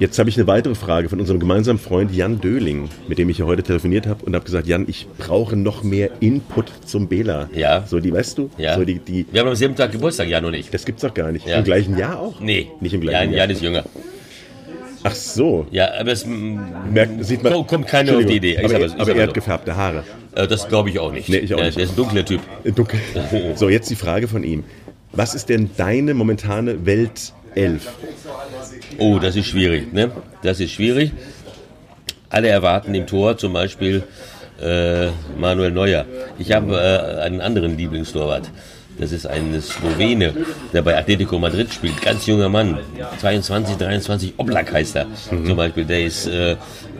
[0.00, 3.36] Jetzt habe ich eine weitere Frage von unserem gemeinsamen Freund Jan Döling, mit dem ich
[3.36, 7.50] ja heute telefoniert habe und habe gesagt, Jan, ich brauche noch mehr Input zum Bela.
[7.52, 7.84] Ja.
[7.86, 8.48] So die, weißt du?
[8.56, 8.76] Ja.
[8.76, 10.70] So die, die, Wir haben am selben Tag Geburtstag, Jan und ich.
[10.70, 11.46] das gibt's doch gar nicht.
[11.46, 11.58] Ja.
[11.58, 12.40] Im gleichen Jahr auch?
[12.40, 12.68] Nee.
[12.80, 13.40] Nicht im gleichen Jan, Jahr.
[13.40, 13.84] Jan ist jünger.
[15.02, 15.66] Ach so.
[15.70, 18.52] Ja, aber es Merkt, sieht man, Ko- kommt keiner auf die Idee.
[18.58, 19.34] Ich Aber, er, aber sag er hat so.
[19.34, 20.04] gefärbte Haare.
[20.34, 21.28] äh, das glaube ich auch nicht.
[21.28, 21.76] Nee, ich auch nicht.
[21.76, 22.40] Der ist ein dunkler Typ.
[22.74, 23.00] Dunkel.
[23.56, 24.64] So, jetzt die Frage von ihm.
[25.12, 27.90] Was ist denn deine momentane Weltelf?
[28.98, 30.10] Oh, das ist schwierig, ne?
[30.42, 31.12] Das ist schwierig.
[32.28, 34.04] Alle erwarten im Tor zum Beispiel
[34.62, 35.08] äh,
[35.38, 36.04] Manuel Neuer.
[36.38, 38.50] Ich habe äh, einen anderen Lieblingstorwart.
[39.00, 40.34] Das ist ein Slowene,
[40.74, 42.02] der bei Atletico Madrid spielt.
[42.02, 42.78] Ganz junger Mann,
[43.18, 45.86] 22, 23, Oblak heißt er zum Beispiel.
[45.86, 46.56] Der ist, äh,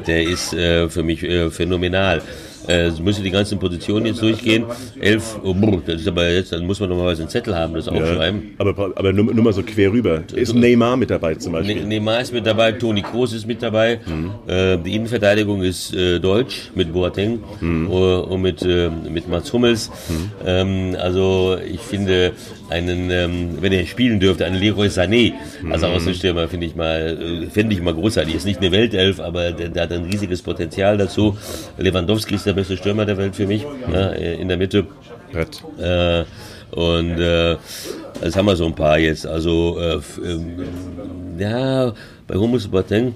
[0.07, 2.23] der ist äh, für mich äh, phänomenal.
[2.69, 4.65] Äh, müsste die ganzen Positionen jetzt durchgehen.
[5.01, 5.55] Elf, oh,
[5.87, 8.55] das ist aber jetzt, dann muss man nochmal einen Zettel haben, das aufschreiben.
[8.59, 10.23] Aber, aber nur, nur mal so quer rüber.
[10.35, 11.77] Ist Neymar mit dabei zum Beispiel?
[11.77, 14.01] Ne- Neymar ist mit dabei, Toni Kroos ist mit dabei.
[14.47, 19.91] Äh, die Innenverteidigung ist äh, deutsch mit Boateng äh, und mit, äh, mit Mats Hummels.
[20.45, 22.33] Ähm, also ich finde
[22.71, 25.35] einen, ähm, wenn er spielen dürfte, einen Leroy Sané
[25.71, 28.35] als Außenstürmer finde ich mal, äh, finde ich mal großartig.
[28.35, 31.37] Ist nicht eine Weltelf, aber der, der hat ein riesiges Potenzial dazu.
[31.79, 34.87] Lewandowski ist der beste Stürmer der Welt für mich ja, in der Mitte.
[35.79, 36.25] Äh,
[36.71, 37.57] und äh,
[38.21, 39.27] das haben wir so ein paar jetzt.
[39.27, 40.59] Also, äh, ähm,
[41.39, 41.93] ja,
[42.27, 43.15] bei und Boateng,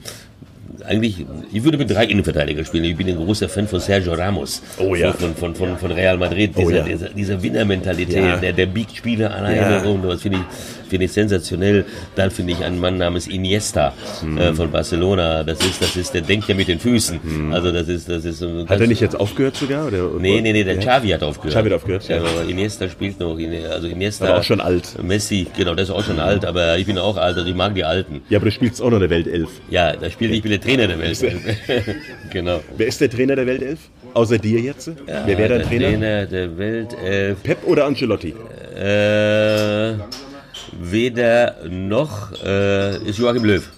[0.87, 2.85] eigentlich, ich würde mit drei Innenverteidiger spielen.
[2.85, 4.62] Ich bin ein großer Fan von Sergio Ramos.
[4.79, 5.12] Oh ja.
[5.12, 6.53] Von, von, von, von Real Madrid.
[6.57, 6.83] Oh Dieser, ja.
[6.85, 8.37] dieser, dieser Winnermentalität, Ja.
[8.37, 9.83] der, der biegt Spieler alleine Ja.
[9.83, 10.03] rum.
[10.07, 11.85] Das finde ich, finde ich sensationell.
[12.16, 14.38] Dann finde ich einen Mann namens Iniesta Mhm.
[14.38, 15.42] äh, von Barcelona.
[15.44, 17.20] Das ist, das ist, der denkt ja mit den Füßen.
[17.53, 18.40] Also, das ist, das ist.
[18.42, 18.68] Mhm.
[18.68, 19.87] Hat er nicht jetzt aufgehört sogar?
[19.87, 20.81] Oder, Nee, nee, nee, der Ja.
[20.81, 21.55] Xavi hat aufgehört.
[21.55, 22.18] Xavi hat aufgehört, ja.
[22.18, 23.38] Aber Iniesta spielt noch.
[23.70, 24.27] Also Iniesta.
[24.29, 25.03] Aber auch schon alt.
[25.03, 27.74] Messi, genau, der ist auch schon alt, aber ich bin auch alt, also ich mag
[27.74, 28.22] die Alten.
[28.29, 29.48] Ja, aber du spielst auch noch eine Weltelf.
[29.70, 31.19] Ja, da spiele ich bin der Trainer der Welt.
[32.31, 32.61] genau.
[32.77, 33.81] Wer ist der Trainer der Weltelf?
[34.14, 34.90] Außer dir jetzt?
[35.07, 35.88] Wer wäre dein der Trainer?
[35.88, 36.95] Trainer der Welt.
[36.95, 38.35] Äh, Pep oder Ancelotti?
[38.75, 39.95] äh,
[40.81, 43.69] weder noch äh, ist Joachim Löw.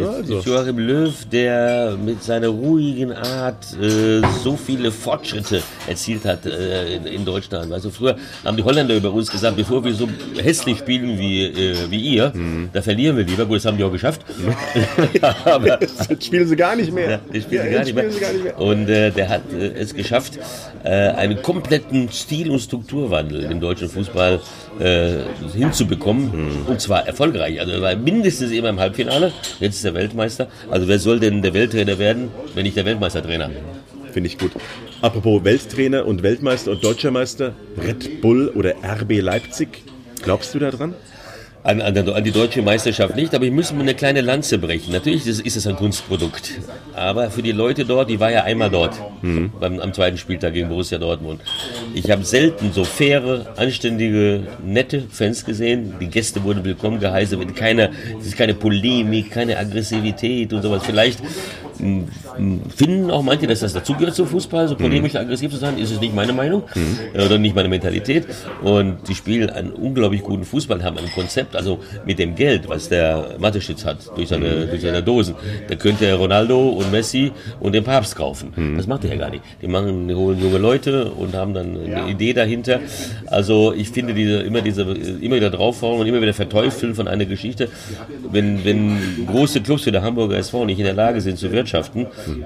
[0.00, 0.40] Ja, also.
[0.40, 7.06] Joachim Löw, der mit seiner ruhigen Art äh, so viele Fortschritte erzielt hat äh, in,
[7.06, 7.72] in Deutschland.
[7.72, 10.08] Also früher haben die Holländer über uns gesagt, bevor wir so
[10.40, 12.70] hässlich spielen wie, äh, wie ihr, Mhm.
[12.72, 13.44] da verlieren wir lieber.
[13.46, 14.22] Gut, das haben die auch geschafft.
[15.44, 17.10] Aber Jetzt spielen sie gar nicht mehr.
[17.10, 18.10] ja, die spielen, Ja, gar, jetzt nicht mehr.
[18.10, 18.58] sie gar nicht mehr.
[18.58, 20.38] Und äh, der hat äh, es geschafft,
[20.84, 24.40] äh, einen kompletten Stil- und Strukturwandel im deutschen Fußball
[24.78, 25.18] äh,
[25.54, 26.24] hinzubekommen.
[26.32, 26.66] Mhm.
[26.66, 27.60] Und zwar erfolgreich.
[27.60, 29.32] Also er war mindestens immer im Halbfinale.
[29.60, 30.48] Jetzt ist er Weltmeister.
[30.70, 33.50] Also wer soll denn der Welttrainer werden, wenn nicht der Weltmeistertrainer?
[34.12, 34.52] Finde ich gut.
[35.00, 39.82] Apropos Welttrainer und Weltmeister und Deutscher Meister, Red Bull oder RB Leipzig.
[40.22, 40.94] Glaubst du da dran?
[41.64, 44.92] An, an, an die deutsche Meisterschaft nicht, aber ich muss mir eine kleine Lanze brechen.
[44.92, 46.58] Natürlich ist, ist es ein Kunstprodukt.
[46.92, 49.00] Aber für die Leute dort, die war ja einmal dort,
[49.60, 51.40] beim, am zweiten Spieltag gegen Borussia Dortmund.
[51.94, 55.94] Ich habe selten so faire, anständige, nette Fans gesehen.
[56.00, 60.82] Die Gäste wurden willkommen geheißen, mit keiner, es ist keine Polemik, keine Aggressivität und sowas.
[60.84, 61.20] Vielleicht
[62.76, 65.78] finden auch manche, dass das dazugehört zum Fußball, so polemisch aggressiv zu sein.
[65.78, 66.62] Ist es nicht meine Meinung
[67.12, 68.26] äh, oder nicht meine Mentalität.
[68.62, 71.56] Und die spielen einen unglaublich guten Fußball, haben ein Konzept.
[71.56, 75.34] Also mit dem Geld, was der Mateschitz hat durch seine, durch seine Dosen,
[75.68, 78.52] da könnte er Ronaldo und Messi und den Papst kaufen.
[78.76, 79.42] Das macht er ja gar nicht.
[79.60, 82.80] Die machen, die holen junge Leute und haben dann eine Idee dahinter.
[83.26, 87.24] Also ich finde diese, immer diese, immer wieder draufhauen und immer wieder verteufeln von einer
[87.24, 87.68] Geschichte.
[88.30, 91.71] Wenn, wenn große Clubs wie der Hamburger SV nicht in der Lage sind zu wirtschaften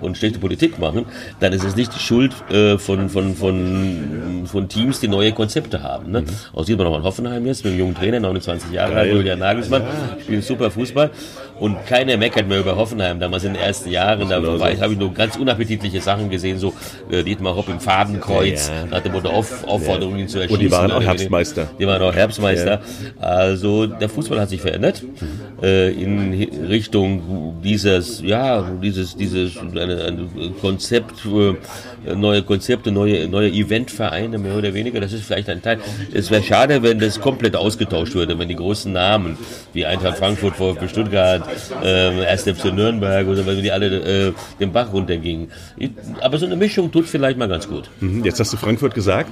[0.01, 1.07] und schlechte Politik machen,
[1.41, 5.83] dann ist es nicht die Schuld äh, von, von, von, von Teams, die neue Konzepte
[5.83, 6.11] haben.
[6.13, 6.25] Ne?
[6.55, 9.39] Auch sieht man auch in Hoffenheim jetzt mit einem jungen Trainer, 29 Jahre alt, Julian
[9.39, 9.83] Nagelsmann,
[10.23, 11.11] spielt super Fußball.
[11.59, 13.19] Und keiner meckert mehr über Hoffenheim.
[13.19, 16.59] Damals in den ersten Jahren, da war ich- habe ich nur ganz unappetitliche Sachen gesehen,
[16.59, 16.75] so
[17.11, 18.87] äh, Dietmar Hopp im Fadenkreuz, Ja, ja.
[18.91, 20.55] nach dem Motto Auf, Aufforderung, ihn zu erschießen.
[20.55, 21.69] Und die waren auch Herbstmeister.
[21.79, 22.81] Die waren auch Herbstmeister.
[23.19, 25.03] Also der Fußball hat sich verändert
[25.63, 26.33] äh, in
[26.69, 34.57] Richtung dieses, ja, dieses, dieses eine, ein Konzept, äh, neue Konzepte, neue, neue Eventvereine mehr
[34.57, 35.01] oder weniger.
[35.01, 35.79] Das ist vielleicht ein Teil.
[36.13, 39.37] Es wäre schade, wenn das komplett ausgetauscht würde, wenn die großen Namen
[39.73, 41.45] wie Eintracht Frankfurt, VfB Stuttgart,
[41.85, 42.45] äh, 1.
[42.45, 45.53] FC Nürnberg oder wenn die alle äh, den Bach runtergingen.
[46.23, 47.91] Aber so eine Mischung tut vielleicht mal ganz gut.
[48.01, 49.31] Mhm, Jetzt hast du Frankfurt gesagt.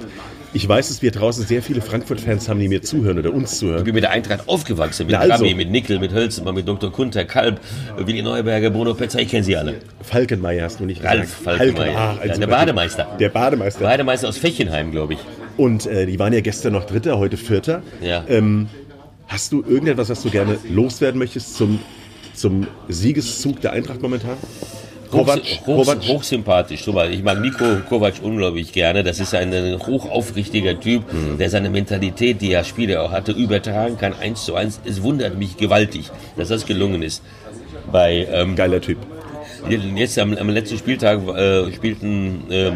[0.55, 3.59] Ich weiß, dass wir draußen sehr viele Frankfurt-Fans haben, die mir zuhören oder uns Ich
[3.59, 3.83] zuhören.
[3.83, 5.43] bin mit der Eintracht aufgewachsen, mit Na also.
[5.43, 6.93] Rami, mit Nickel, mit Hölzenmann, mit Dr.
[6.93, 7.59] Kunter, Kalb,
[7.97, 9.75] Willi Neuberger, Bruno Petzer, ich kenne sie alle.
[10.01, 11.57] Falkenmeier hast du nicht Ralf gesagt.
[11.57, 11.97] Falkenmeier.
[11.97, 13.17] ah, ein Ja, der Bademeister.
[13.19, 13.81] Der Bademeister.
[13.81, 15.19] Bademeister aus Fechenheim, glaube ich.
[15.57, 17.83] Und äh, die waren ja gestern noch Dritter, heute Vierter.
[18.01, 18.23] Ja.
[18.29, 18.69] Ähm,
[19.27, 21.79] hast du irgendetwas, was du gerne loswerden möchtest zum
[22.33, 24.37] zum Siegeszug der Eintracht momentan?
[25.09, 26.87] Kovac, hoch, hoch, hochsympathisch.
[27.11, 29.03] Ich mag Nico Kovac unglaublich gerne.
[29.03, 31.37] Das ist ein, ein hochaufrichtiger Typ, mhm.
[31.37, 34.79] der seine Mentalität, die er Spiele auch hatte, übertragen kann, eins zu eins.
[34.85, 37.23] Es wundert mich gewaltig, dass das gelungen ist.
[37.91, 38.97] Bei, ähm, Geiler Typ.
[39.69, 42.71] Jetzt am, am letzten Spieltag äh, spielten äh,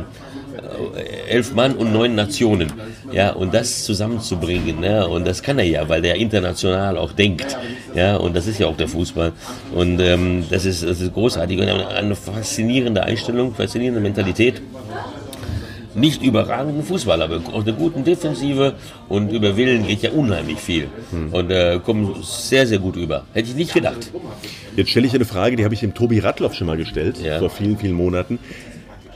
[1.28, 2.72] elf Mann und neun Nationen.
[3.12, 7.58] Ja, und das zusammenzubringen, ja, und das kann er ja, weil der international auch denkt.
[7.96, 9.32] Ja, und das ist ja auch der Fußball.
[9.74, 14.62] Und ähm, das, ist, das ist großartig und eine faszinierende Einstellung, faszinierende Mentalität
[15.96, 18.76] nicht überragenden Fußball, aber auch eine guten Defensive
[19.08, 21.34] und über Willen geht ja unheimlich viel hm.
[21.34, 23.26] und äh, kommen sehr, sehr gut über.
[23.34, 24.12] Hätte ich nicht gedacht.
[24.76, 27.40] Jetzt stelle ich eine Frage, die habe ich dem Tobi Radloff schon mal gestellt, ja.
[27.40, 28.40] vor vielen, vielen Monaten.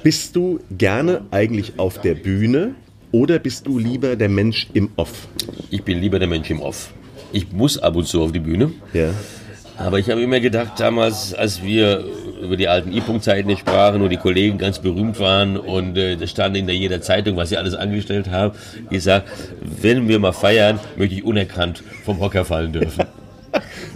[0.04, 2.76] Bist du gerne eigentlich auf der Bühne
[3.14, 5.30] oder bist du lieber der Mensch im Off?
[5.70, 6.94] Ich bin lieber der Mensch im Off.
[7.32, 8.74] Ich muss ab und zu auf die Bühne.
[8.92, 9.12] Ja.
[9.78, 12.04] Aber ich habe immer gedacht, damals, als wir
[12.42, 16.58] über die alten I-Punkt-Zeiten sprachen und die Kollegen ganz berühmt waren und äh, das stand
[16.58, 18.58] in jeder Zeitung, was sie alles angestellt haben,
[18.90, 19.24] ich sage,
[19.62, 23.03] wenn wir mal feiern, möchte ich unerkannt vom Hocker fallen dürfen.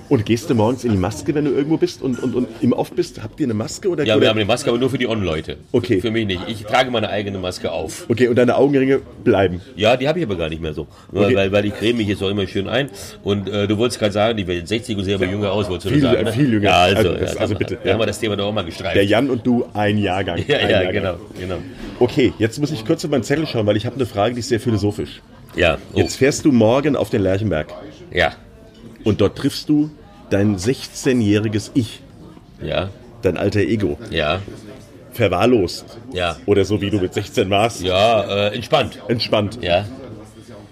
[0.10, 2.72] Und gehst du morgens in die Maske, wenn du irgendwo bist und, und, und im
[2.72, 3.22] Off bist?
[3.22, 3.90] Habt ihr eine Maske?
[3.90, 4.22] Oder, ja, oder?
[4.22, 5.58] wir haben eine Maske, aber nur für die On-Leute.
[5.72, 6.00] Okay.
[6.00, 6.42] Für mich nicht.
[6.48, 8.06] Ich trage meine eigene Maske auf.
[8.10, 9.62] Okay, und deine Augenringe bleiben?
[9.76, 10.88] Ja, die habe ich aber gar nicht mehr so.
[11.14, 11.36] Okay.
[11.36, 12.90] Weil, weil ich creme mich jetzt auch immer schön ein.
[13.24, 15.88] Und äh, du wolltest gerade sagen, ich werde 60 und sehe aber jünger aus, wolltest
[15.88, 16.24] du viel, sagen?
[16.24, 16.32] Ne?
[16.32, 16.70] Viel jünger.
[16.70, 17.78] Ja, also, also, das, also bitte.
[17.84, 18.96] Da haben wir das Thema doch auch mal gestreift.
[18.96, 20.38] Der Jan und du, ein Jahrgang.
[20.48, 20.94] Ja, ein ja, Jahrgang.
[20.94, 21.58] genau, genau.
[22.00, 24.40] Okay, jetzt muss ich kurz auf meinen Zettel schauen, weil ich habe eine Frage, die
[24.40, 25.22] ist sehr philosophisch.
[25.56, 25.78] Ja.
[25.94, 25.98] Oh.
[25.98, 27.68] Jetzt fährst du morgen auf den Lerchenberg.
[28.14, 28.34] Ja.
[29.04, 29.90] Und dort triffst du
[30.30, 32.02] dein 16-jähriges Ich.
[32.62, 32.90] Ja.
[33.22, 33.98] Dein alter Ego.
[34.10, 34.42] Ja.
[35.12, 35.86] Verwahrlost.
[36.14, 36.38] Ja.
[36.46, 37.82] Oder so wie du mit 16 warst.
[37.82, 39.00] Ja, äh, entspannt.
[39.08, 39.60] Entspannt.
[39.62, 39.86] Ja.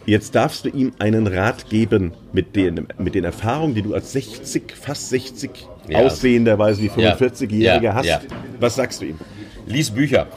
[0.05, 4.11] Jetzt darfst du ihm einen Rat geben mit den, mit den Erfahrungen, die du als
[4.11, 5.49] 60, fast 60
[5.87, 5.99] ja.
[5.99, 7.93] aussehenderweise wie 45-Jähriger ja.
[7.95, 8.05] hast.
[8.05, 8.21] Ja.
[8.59, 9.19] Was sagst du ihm?
[9.65, 10.27] Lies Bücher.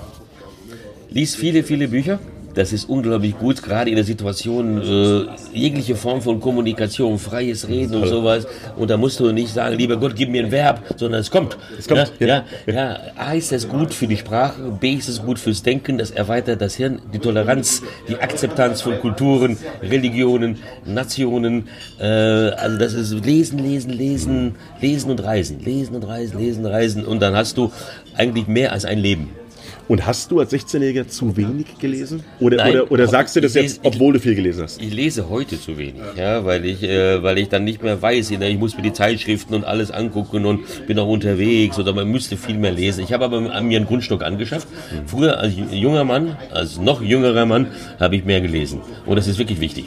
[1.11, 2.19] Lies viele, viele Bücher.
[2.59, 7.95] Das ist unglaublich gut, gerade in der Situation, äh, jegliche Form von Kommunikation, freies Reden
[7.95, 8.49] und sowas.
[8.77, 11.57] Und da musst du nicht sagen, lieber Gott, gib mir ein Verb, sondern es kommt.
[11.79, 12.11] Es kommt.
[12.19, 13.01] Ja, ja, ja.
[13.17, 16.61] A ist es gut für die Sprache, B ist es gut fürs Denken, das erweitert
[16.61, 21.69] das Hirn, die Toleranz, die Akzeptanz von Kulturen, Religionen, Nationen.
[22.01, 25.61] Äh, also das ist Lesen, Lesen, Lesen, Lesen und Reisen.
[25.61, 27.07] Lesen und Reisen, Lesen und Reisen.
[27.07, 27.71] Und dann hast du
[28.17, 29.31] eigentlich mehr als ein Leben.
[29.89, 32.23] Und hast du als 16-Jähriger zu wenig gelesen?
[32.41, 34.83] Oder, Nein, oder, oder sagst du das jetzt, obwohl du viel gelesen hast?
[34.83, 38.31] Ich lese heute zu wenig, ja, weil ich, äh, weil ich dann nicht mehr weiß,
[38.31, 42.37] ich muss mir die Zeitschriften und alles angucken und bin auch unterwegs oder man müsste
[42.37, 43.03] viel mehr lesen.
[43.03, 44.69] Ich habe aber mir einen Grundstock angeschafft.
[45.07, 48.81] Früher als junger Mann, als noch jüngerer Mann, habe ich mehr gelesen.
[49.07, 49.87] Und das ist wirklich wichtig.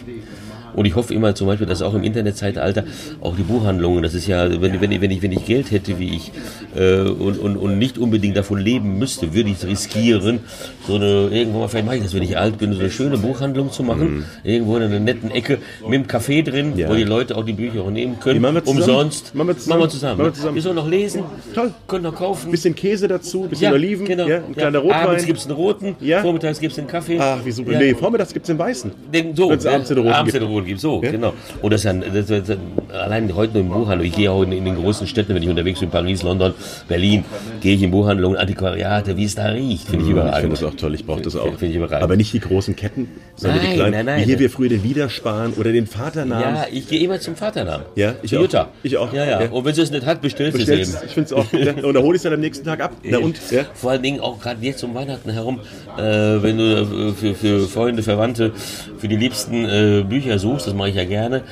[0.75, 2.83] Und ich hoffe immer zum Beispiel, dass auch im Internetzeitalter
[3.21, 6.15] auch die Buchhandlungen, das ist ja, wenn, wenn, wenn, ich, wenn ich Geld hätte wie
[6.15, 6.31] ich
[6.75, 10.39] äh, und, und, und nicht unbedingt davon leben müsste, würde ich es riskieren,
[10.87, 13.17] so eine, irgendwo mal, vielleicht mache ich das, wenn ich alt bin, so eine schöne
[13.17, 14.25] Buchhandlung zu machen, mhm.
[14.43, 16.89] irgendwo in einer netten Ecke mit einem Café drin, ja.
[16.89, 19.35] wo die Leute auch die Bücher auch nehmen können, machen umsonst.
[19.35, 19.79] Machen wir zusammen.
[19.79, 20.17] Machen wir zusammen.
[20.17, 20.55] Machen wir zusammen.
[20.55, 21.71] Wir sollen noch lesen, Toll.
[21.87, 22.51] können noch kaufen.
[22.51, 24.27] Bisschen Käse dazu, bisschen ja, Oliven, genau.
[24.27, 25.01] ja, ein kleiner Rotwein.
[25.01, 26.21] Abends gibt es einen roten, Ja.
[26.21, 27.17] vormittags gibt es einen Kaffee.
[27.19, 27.73] Ach, wie super.
[27.73, 27.79] Ja.
[27.79, 28.91] Nee, vormittags gibt es den weißen.
[29.13, 30.79] Den, so, abends den roten abends den roten gibt.
[30.79, 31.11] So, Ja.
[31.11, 31.33] genau.
[31.61, 32.57] Und das ist, ja, das ist
[32.93, 34.05] allein heute nur im Buchhandel.
[34.07, 36.53] Ich gehe auch in, den großen Städten, wenn ich unterwegs bin, Paris, London,
[36.87, 37.23] Berlin,
[37.61, 39.87] gehe ich in Buchhandlungen, Antiquariate, wie es da riecht.
[39.87, 40.35] Finde ich Ich überragend.
[40.41, 41.61] finde das auch toll, ich brauche das auch.
[41.61, 42.03] Ich überragend.
[42.03, 43.91] Aber nicht die großen Ketten, sondern die Nein, kleinen.
[43.91, 44.19] nein, nein.
[44.21, 46.55] Wie hier wir früher den Widersparen oder den Vaternamen.
[46.55, 47.85] Ja, ich gehe immer zum Vaternamen.
[47.95, 48.41] Ja, ich Zu auch.
[48.41, 48.69] Jutta.
[48.83, 49.11] Ich auch.
[49.13, 49.49] Ja, ja.
[49.49, 50.81] Und wenn sie es nicht hat, bestellst du es eben.
[51.05, 51.45] ich finde es auch.
[51.83, 52.91] Und dann hole ich es dann am nächsten Tag ab.
[53.03, 53.39] Na und?
[53.51, 53.63] Ja.
[53.73, 55.59] Vor allen Dingen auch gerade jetzt um Weihnachten herum,
[55.97, 58.51] äh, wenn du äh, für, für Freunde, Verwandte,
[58.97, 61.43] für die Liebsten äh, Bücher suchst, das mache gerne.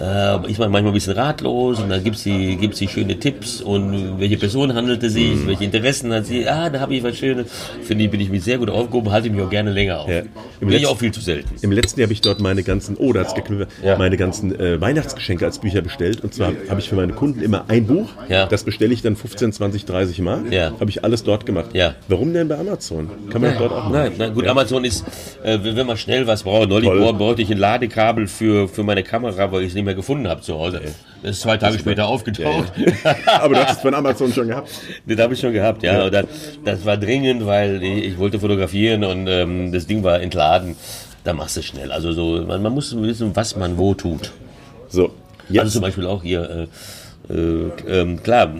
[0.00, 3.60] Äh, ich war manchmal ein bisschen ratlos und dann gibt's die, gibt's die schöne Tipps
[3.60, 5.46] und welche Person handelte sich, Mhm.
[5.46, 6.46] welche Interessen hat sie.
[6.48, 7.46] Ah, da habe ich was Schönes.
[7.82, 10.08] Finde ich, bin ich mich sehr gut aufgehoben, halte mich auch gerne länger auf.
[10.08, 10.20] Ja.
[10.22, 10.30] Bin
[10.60, 11.48] Im ich letzten- auch viel zu selten.
[11.62, 13.96] Im letzten Jahr habe ich dort meine ganzen, oh, da hat's geknüpft, Ja.
[13.96, 16.22] meine ganzen äh, Weihnachtsgeschenke als Bücher bestellt.
[16.22, 18.08] Und zwar habe ich für meine Kunden immer ein Buch.
[18.28, 18.46] Ja.
[18.46, 20.42] Das bestelle ich dann 15, 20, 30 Mal.
[20.50, 20.72] Ja.
[20.78, 21.70] Habe ich alles dort gemacht.
[21.72, 21.94] Ja.
[22.08, 23.08] Warum denn bei Amazon?
[23.30, 23.92] Kann man dort auch machen.
[23.92, 25.04] Nein, nein, gut, Amazon ist,
[25.42, 26.68] äh, wenn man schnell was braucht.
[26.68, 30.28] Neulich brauchte ich ein Ladekabel für, für meine Kamera, weil ich es nicht mehr gefunden
[30.28, 30.82] habe zu Hause.
[31.22, 32.72] Das ist zwei Tage später aufgetaucht.
[33.26, 34.68] Aber du hast es von Amazon schon gehabt.
[35.06, 36.04] Das habe ich schon gehabt, ja.
[36.04, 36.26] Und das,
[36.64, 40.76] das war dringend, weil ich, ich wollte fotografieren und ähm, das Ding war entladen.
[41.24, 41.90] Da machst du schnell.
[41.90, 44.32] Also so, man, man muss wissen, was man wo tut.
[44.88, 45.12] So,
[45.48, 45.60] jetzt.
[45.60, 46.66] Also zum Beispiel auch hier, äh,
[47.28, 48.52] äh, ähm, klar,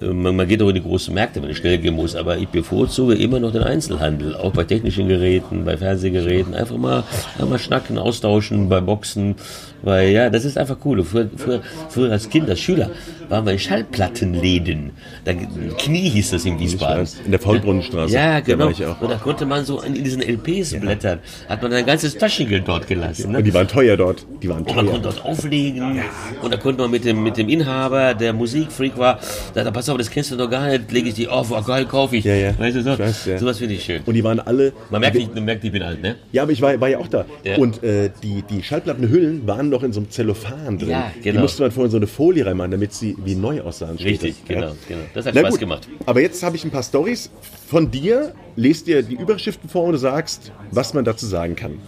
[0.00, 2.36] äh, man, man geht auch in die großen Märkte, wenn es schnell gehen muss, aber
[2.36, 7.48] ich bevorzuge immer noch den Einzelhandel, auch bei technischen Geräten, bei Fernsehgeräten, einfach mal, einfach
[7.48, 9.36] mal schnacken, austauschen, bei Boxen,
[9.82, 11.04] weil ja, das ist einfach cool.
[11.04, 12.90] Früher, früher, früher als Kind, als Schüler,
[13.32, 14.90] waren wir in Schallplattenläden.
[15.24, 15.32] Da,
[15.78, 17.00] Knie hieß das in Wiesbaden.
[17.00, 18.14] weiß, in der Faulbrunnenstraße.
[18.14, 18.68] Ja, Da genau.
[18.68, 19.00] auch.
[19.00, 21.18] Und da konnte man so in diesen LPs blättern.
[21.48, 23.32] Hat man ein ganzes Taschengeld dort gelassen.
[23.32, 23.38] Ne?
[23.38, 24.26] Und die waren teuer dort.
[24.42, 24.92] Die waren Und man teuer.
[24.94, 26.00] konnte dort auflegen
[26.42, 29.18] und da konnte man mit dem, mit dem Inhaber, der Musikfreak war,
[29.54, 31.62] da, da pass auf, das kennst du doch gar nicht, lege ich die auf, oh
[31.62, 32.24] geil, kaufe ich.
[32.24, 32.58] Ja, ja.
[32.58, 32.98] Weißt du so?
[32.98, 33.38] Weiß, ja.
[33.38, 34.02] Sowas finde ich schön.
[34.04, 34.72] Und die waren alle.
[34.90, 36.16] Man merkt, ich, man merkt, ich bin alt, ne?
[36.32, 37.24] Ja, aber ich war, war ja auch da.
[37.44, 37.56] Ja.
[37.56, 40.90] Und äh, die, die Schallplattenhüllen waren noch in so einem Zellophan drin.
[40.90, 41.40] Ja, Die genau.
[41.42, 43.96] musste man vorhin so eine Folie reinmachen, damit sie wie neu aussahen.
[43.96, 45.02] Richtig, genau, genau.
[45.14, 45.88] Das hat Na Spaß gut, gemacht.
[46.06, 47.30] Aber jetzt habe ich ein paar Stories
[47.68, 48.34] von dir.
[48.56, 51.78] Lest dir die Überschriften vor und du sagst, was man dazu sagen kann.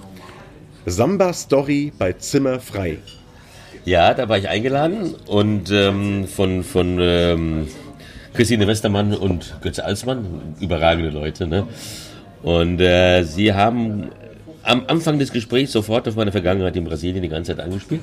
[0.86, 2.98] Samba-Story bei Zimmer frei.
[3.84, 7.68] Ja, da war ich eingeladen und ähm, von, von ähm,
[8.32, 11.46] Christine Westermann und Götze Alsmann, überragende Leute.
[11.46, 11.66] Ne?
[12.42, 14.10] Und äh, sie haben
[14.62, 18.00] am Anfang des Gesprächs sofort auf meine Vergangenheit in Brasilien die ganze Zeit angespielt.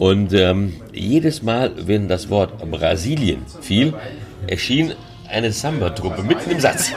[0.00, 3.92] Und ähm, jedes Mal, wenn das Wort Brasilien fiel,
[4.46, 4.94] erschien
[5.28, 6.90] eine Samba-Truppe mitten im Satz.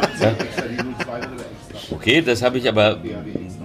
[1.92, 3.00] Okay, das habe ich aber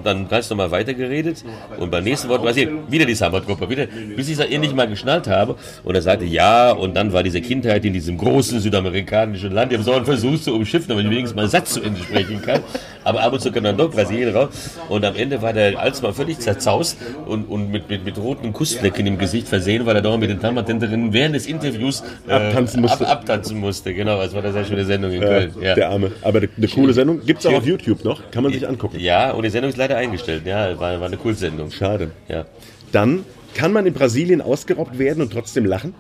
[0.09, 1.45] dann ganz normal weitergeredet
[1.79, 4.89] und beim nächsten Wort war sie wieder die Samba-Truppe, wieder, bis ich es endlich mal
[4.89, 9.53] geschnallt habe und er sagte ja und dann war diese Kindheit in diesem großen südamerikanischen
[9.53, 11.83] Land, ich habe so einen Versuch zu umschiffen, damit ich wenigstens mal einen Satz zu
[11.83, 12.61] Ende sprechen kann,
[13.05, 14.49] aber ab und zu kam dann doch Brasilien raus
[14.89, 19.07] und am Ende war der Alsmann völlig zerzaust und, und mit, mit, mit roten Kussflecken
[19.07, 23.07] im Gesicht versehen, weil er doch mit den Tamatenterinnen während des Interviews äh, Abtanzen musste.
[23.07, 25.55] Ab, abtanzen musste, genau, das war eine sehr schöne Sendung in Köln.
[25.61, 25.75] Ja.
[25.75, 26.13] Der Arme.
[26.23, 27.25] Aber eine, eine coole Sendung.
[27.25, 28.31] Gibt es auch auf YouTube noch.
[28.31, 28.99] Kann man sich angucken.
[28.99, 30.47] Ja, und die Sendung ist leider eingestellt.
[30.47, 31.71] Ja, war, war eine Kultsendung.
[31.71, 32.11] Schade.
[32.29, 32.45] Ja.
[32.93, 35.95] Dann kann man in Brasilien ausgeraubt werden und trotzdem lachen.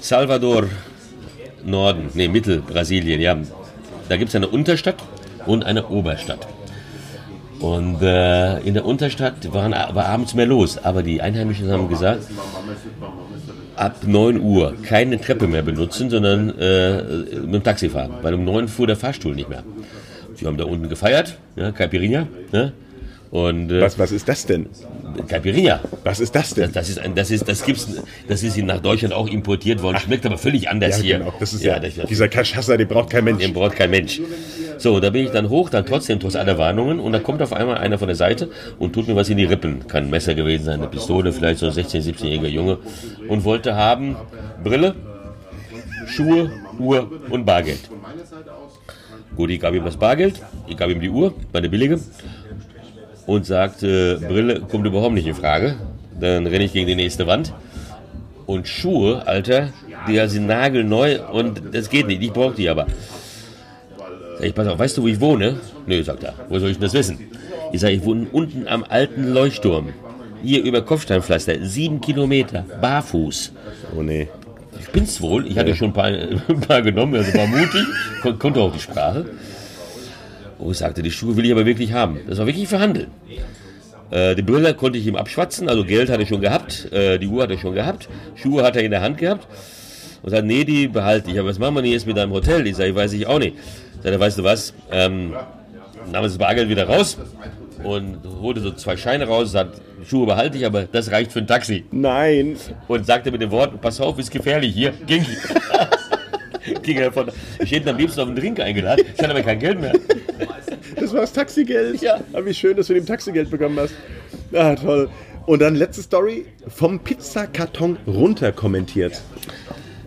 [0.00, 0.68] Salvador,
[1.64, 3.36] Norden, nee, Mittelbrasilien, ja.
[4.08, 4.96] Da gibt es eine Unterstadt
[5.46, 6.46] und eine Oberstadt.
[7.60, 12.22] Und äh, in der Unterstadt waren, war abends mehr los, aber die Einheimischen haben gesagt,
[13.76, 17.02] ab 9 Uhr keine Treppe mehr benutzen, sondern äh,
[17.42, 19.62] mit dem Taxi fahren, weil um 9 fuhr der Fahrstuhl nicht mehr.
[20.34, 22.72] Sie haben da unten gefeiert, ja, Caipirinha, ne?
[23.30, 24.66] Und äh, Was, was ist das denn?
[25.28, 26.72] Caipirinha, Was ist das denn?
[26.72, 27.86] Das ist ein, das ist, das gibt's,
[28.26, 31.18] das ist nach Deutschland auch importiert worden, schmeckt aber völlig anders ja, hier.
[31.18, 31.32] genau.
[31.38, 33.38] Das ist ja, das, dieser Cachaça, den braucht kein Mensch.
[33.40, 34.20] den braucht kein Mensch.
[34.78, 37.52] So, da bin ich dann hoch, dann trotzdem trotz aller Warnungen und da kommt auf
[37.52, 39.86] einmal einer von der Seite und tut mir was in die Rippen.
[39.86, 42.78] Kann ein Messer gewesen sein, eine Pistole, vielleicht so ein 16-, 17-jähriger Junge
[43.28, 44.16] und wollte haben
[44.64, 44.96] Brille,
[46.06, 47.90] Schuhe, Uhr und Bargeld.
[49.36, 52.00] Gut, ich gab ihm das Bargeld, ich gab ihm die Uhr, meine billige
[53.30, 55.76] und sagte, Brille kommt überhaupt nicht in Frage.
[56.20, 57.54] Dann renne ich gegen die nächste Wand.
[58.46, 59.68] Und Schuhe, Alter,
[60.08, 62.22] die sind nagelneu und das geht nicht.
[62.24, 62.88] Ich brauche die aber.
[64.36, 65.60] Sag ich, pass auf, weißt du, wo ich wohne?
[65.86, 66.34] Nö, sagt er.
[66.48, 67.20] Wo soll ich denn das wissen?
[67.72, 69.90] Ich sage, ich wohne unten am alten Leuchtturm.
[70.42, 71.54] Hier über Kopfsteinpflaster.
[71.62, 72.64] Sieben Kilometer.
[72.80, 73.52] Barfuß.
[73.96, 74.28] Oh nee.
[74.80, 75.46] Ich bin's wohl.
[75.46, 76.06] Ich hatte schon ein paar,
[76.48, 77.86] ein paar genommen, also war mutig,
[78.22, 79.26] kon konnte auch die Sprache.
[80.62, 82.20] Oh, ich sagte, die Schuhe will ich aber wirklich haben.
[82.28, 83.08] Das war wirklich verhandeln.
[84.10, 87.26] Äh, die Brille konnte ich ihm abschwatzen, also Geld hatte ich schon gehabt, äh, die
[87.28, 89.46] Uhr hatte ich schon gehabt, Schuhe hat er in der Hand gehabt.
[90.22, 91.38] Und sagt, nee, die behalte ich.
[91.38, 92.66] Aber was machen wir denn jetzt mit deinem Hotel?
[92.66, 93.56] Ich sage, weiß ich auch nicht.
[94.02, 95.32] Sagt er, weißt du was, ähm,
[96.12, 97.16] nahm das Bargeld wieder raus
[97.82, 101.46] und holte so zwei Scheine raus, sagt, Schuhe behalte ich, aber das reicht für ein
[101.46, 102.56] Taxi Nein.
[102.88, 104.92] und sagte mit den Worten, pass auf, ist gefährlich hier.
[105.06, 105.24] Ging,
[106.82, 107.28] ging er von,
[107.58, 109.92] ich hätte ihn am liebsten auf einen Drink eingeladen, ich hatte aber kein Geld mehr.
[110.96, 112.00] Das war das Taxigeld.
[112.02, 112.20] Ja.
[112.32, 113.94] Aber wie schön, dass du dem Taxigeld bekommen hast.
[114.52, 115.08] Ah, toll.
[115.46, 116.46] Und dann letzte Story.
[116.68, 119.20] Vom Pizzakarton runter kommentiert.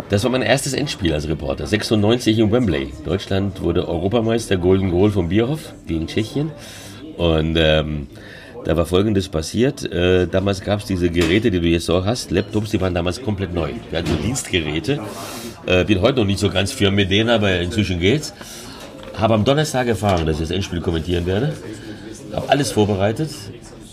[0.09, 2.93] Das war mein erstes Endspiel als Reporter, 96 in Wembley.
[3.03, 6.51] Deutschland wurde Europameister, Golden Goal von Bierhoff gegen Tschechien.
[7.17, 8.07] Und ähm,
[8.65, 9.91] da war Folgendes passiert.
[9.91, 13.21] Äh, damals gab es diese Geräte, die du jetzt so hast, Laptops, die waren damals
[13.21, 13.71] komplett neu.
[13.89, 14.99] Wir hatten so Dienstgeräte.
[15.65, 18.33] Äh, bin heute noch nicht so ganz firm mit denen, aber inzwischen geht's.
[19.17, 21.53] Habe am Donnerstag erfahren, dass ich das Endspiel kommentieren werde.
[22.33, 23.29] Habe alles vorbereitet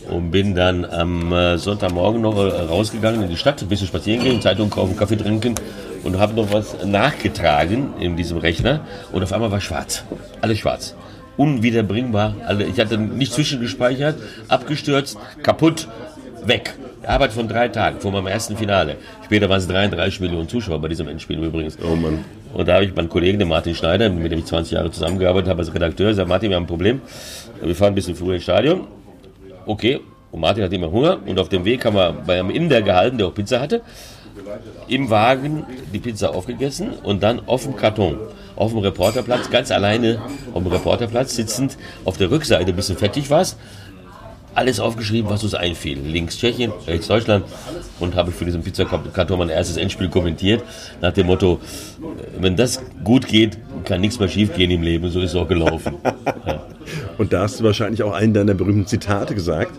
[0.09, 4.25] und bin dann am äh, Sonntagmorgen noch äh, rausgegangen in die Stadt, ein bisschen spazieren
[4.25, 5.55] gehen, Zeitung kaufen, Kaffee trinken
[6.03, 8.81] und habe noch was nachgetragen in diesem Rechner
[9.13, 10.05] und auf einmal war schwarz.
[10.41, 10.95] Alles schwarz.
[11.37, 12.35] Unwiederbringbar.
[12.71, 14.17] Ich hatte nicht zwischengespeichert,
[14.49, 15.89] abgestürzt, kaputt,
[16.47, 16.75] weg.
[17.07, 18.97] Arbeit von drei Tagen vor meinem ersten Finale.
[19.25, 21.79] Später waren es 33 Millionen Zuschauer bei diesem Endspiel übrigens.
[21.83, 22.25] Oh Mann.
[22.53, 25.49] Und da habe ich meinen Kollegen, den Martin Schneider, mit dem ich 20 Jahre zusammengearbeitet
[25.49, 27.01] habe als Redakteur, gesagt, Martin, wir haben ein Problem.
[27.63, 28.87] Wir fahren ein bisschen früher ins Stadion.
[29.67, 30.01] Okay.
[30.31, 31.19] Und Martin hat immer Hunger.
[31.27, 33.83] Und auf dem Weg haben wir bei einem Inder gehalten, der auch Pizza hatte.
[34.89, 38.19] Im Wagen die Pizza aufgegessen und dann auf dem Karton,
[38.57, 40.21] auf dem Reporterplatz, ganz alleine
[40.55, 43.45] auf dem Reporterplatz sitzend, auf der Rückseite ein bisschen fettig war
[44.55, 45.99] alles aufgeschrieben, was uns einfiel.
[46.01, 47.45] Links Tschechien, rechts Deutschland
[48.01, 50.63] und habe für diesen Pizzakarton mein erstes Endspiel kommentiert
[51.01, 51.61] nach dem Motto,
[52.41, 55.09] wenn das gut geht, kann nichts mehr schief gehen im Leben.
[55.11, 55.95] So ist es auch gelaufen.
[56.47, 56.65] Ja.
[57.19, 59.79] Und da hast du wahrscheinlich auch einen deiner berühmten Zitate gesagt.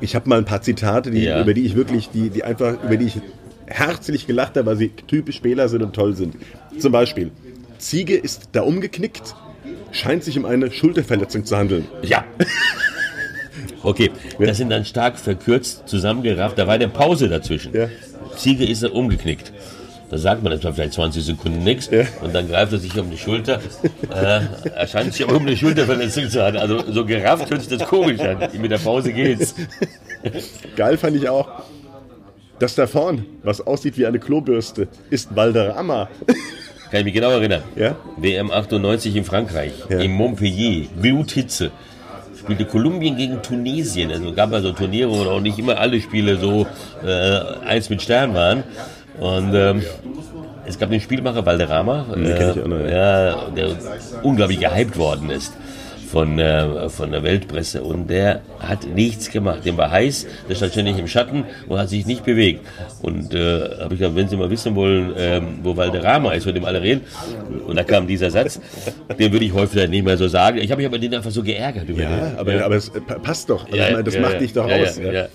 [0.00, 1.40] Ich habe mal ein paar Zitate, die, Ja.
[1.40, 3.20] über die ich wirklich, die, die einfach, über die ich
[3.66, 6.34] herzlich gelacht habe, weil sie typisch Spieler sind und toll sind.
[6.78, 7.30] Zum Beispiel,
[7.78, 9.34] Ziege ist da umgeknickt,
[9.92, 11.86] scheint sich um eine Schulterverletzung zu handeln.
[12.02, 12.24] Ja.
[13.82, 16.58] Okay, das sind dann stark verkürzt, zusammengerafft.
[16.58, 17.74] Da war eine Pause dazwischen.
[17.74, 17.88] Ja.
[18.36, 19.52] Ziege ist er umgeknickt.
[20.10, 22.02] Da sagt man etwa vielleicht 20 Sekunden nichts Ja.
[22.20, 23.60] und dann greift er sich um die Schulter.
[24.12, 24.40] Äh,
[24.74, 26.56] er scheint sich aber um eine Schulterverletzung zu haben.
[26.56, 28.38] Also so gerafft hört sich das komisch an.
[28.60, 29.54] Mit der Pause geht's.
[30.76, 31.48] Geil fand ich auch,
[32.58, 36.08] das da vorn, was aussieht wie eine Klobürste, ist Valderrama.
[36.90, 37.62] Kann ich mich genau erinnern.
[37.76, 37.96] Ja?
[38.16, 40.00] WM 98 in Frankreich, Ja.
[40.00, 41.70] in Montpellier, Bluthitze.
[42.50, 44.10] Spielte Kolumbien gegen Tunesien.
[44.10, 46.66] Also gab also Turniere, wo auch nicht immer alle Spiele so
[47.06, 48.64] äh, eins mit Stern waren.
[49.20, 49.82] Und ähm,
[50.66, 53.76] es gab den Spielmacher Valderrama, noch, ja, der
[54.24, 55.52] unglaublich gehypt worden ist
[56.10, 57.82] von, äh, von der Weltpresse.
[57.82, 59.64] Und der hat nichts gemacht.
[59.64, 62.66] Dem war heiß, der stand ständig im Schatten und hat sich nicht bewegt.
[63.02, 66.54] Und äh, habe ich gesagt, wenn Sie mal wissen wollen, ähm, wo Valderrama ist, von
[66.54, 67.02] dem alle reden,
[67.66, 68.60] und da kam dieser Satz,
[69.18, 70.58] den würde ich häufiger nicht mehr so sagen.
[70.58, 72.38] Ich habe mich aber den einfach so geärgert über Ja, den.
[72.38, 73.64] aber, aber es äh, pa- passt doch.
[73.66, 74.38] Also Ja, meine, das ja, macht ja.
[74.40, 74.98] dich doch Ja, aus.
[74.98, 75.12] ja, ja.
[75.12, 75.26] ja.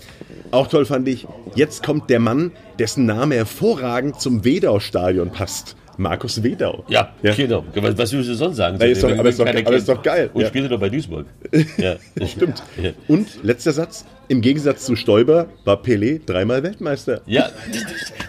[0.51, 5.75] Auch toll fand ich, jetzt kommt der Mann, dessen Name hervorragend zum Wedau-Stadion passt.
[5.97, 6.83] Markus Wedau.
[6.87, 7.33] Ja, Ja.
[7.33, 7.63] genau.
[7.75, 8.77] Was, was willst du sonst sagen?
[8.79, 10.29] Ja, ist doch- aber ist doch- aber ist doch geil.
[10.33, 10.47] Und Ja.
[10.47, 11.25] spielte doch bei Duisburg.
[11.77, 11.95] Ja.
[12.27, 12.61] Stimmt.
[12.81, 12.91] Ja.
[13.07, 17.21] Und letzter Satz, im Gegensatz zu Stoiber war Pelé dreimal Weltmeister.
[17.27, 17.49] Ja,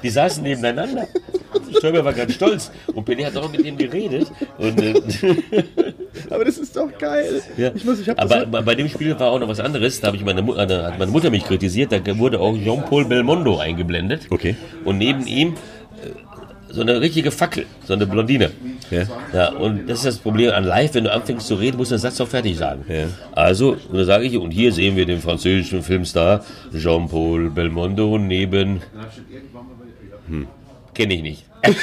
[0.02, 1.06] die saßen nebeneinander.
[1.78, 4.30] Stoiber war ganz stolz und Pelé hat auch mit ihm geredet.
[4.58, 4.94] Und, äh,
[6.30, 7.42] Aber das ist doch geil.
[7.56, 7.70] ja.
[7.74, 10.00] Ich muss, ich Aber bei, dem Spiel war auch noch was anderes.
[10.00, 11.92] Da ich meine, äh, da hat meine Mutter mich kritisiert.
[11.92, 14.26] Da wurde auch Jean-Paul Belmondo eingeblendet.
[14.30, 14.56] Okay.
[14.84, 15.54] Und neben ihm
[16.76, 18.50] so eine richtige Fackel, so eine Blondine.
[18.90, 19.04] Ja.
[19.32, 21.94] Ja, und das ist das Problem an live, wenn du anfängst zu reden, musst du
[21.96, 22.84] den Satz auch fertig sagen.
[22.86, 23.06] Ja.
[23.32, 26.44] Also, und dann sage ich, und hier sehen wir den französischen Filmstar
[26.76, 28.82] Jean-Paul Belmondo neben.
[30.28, 30.46] Hm,
[30.92, 31.44] kenne ich nicht.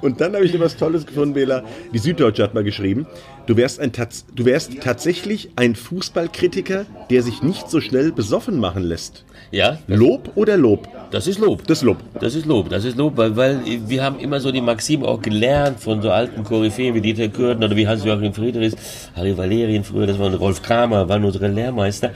[0.00, 1.64] Und dann habe ich noch was Tolles gefunden, Bela.
[1.92, 3.06] Die Süddeutsche hat mal geschrieben,
[3.46, 3.92] du wärst, ein
[4.34, 9.24] du wärst tatsächlich ein Fußballkritiker, der sich nicht so schnell besoffen machen lässt.
[9.54, 10.88] Ja, Lob oder Lob?
[11.14, 11.64] das ist Lob.
[11.68, 11.98] Das Lob.
[12.20, 15.22] Das ist Lob, das ist Lob, weil, weil wir haben immer so die Maxime auch
[15.22, 18.74] gelernt von so alten Koryphäen wie Dieter Kürten oder wie Hans-Joachim Friedrichs,
[19.14, 22.10] Harry Valerien früher, das waren Rolf Kramer, waren unsere Lehrmeister,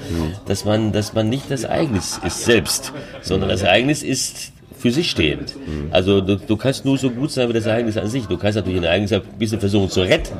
[0.47, 5.09] dass man, dass man nicht das Ereignis ist selbst, sondern das Ereignis ist für sich
[5.09, 5.55] stehend.
[5.93, 8.27] Also du, du kannst nur so gut sein wie das Ereignis an sich.
[8.27, 10.35] Du kannst natürlich ein Ereignis ein bisschen versuchen zu retten,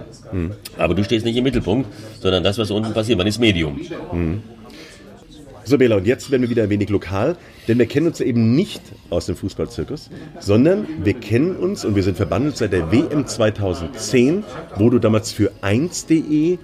[0.77, 1.89] aber du stehst nicht im Mittelpunkt,
[2.21, 3.19] sondern das, was unten passiert.
[3.19, 3.81] Man ist Medium.
[5.69, 7.37] So, Bela, und jetzt werden wir wieder ein wenig lokal,
[7.69, 10.09] denn wir kennen uns ja eben nicht aus dem Fußballzirkus,
[10.41, 14.45] sondern wir kennen uns und wir sind verbandelt seit der WM 2010,
[14.77, 16.57] wo du damals für 1.de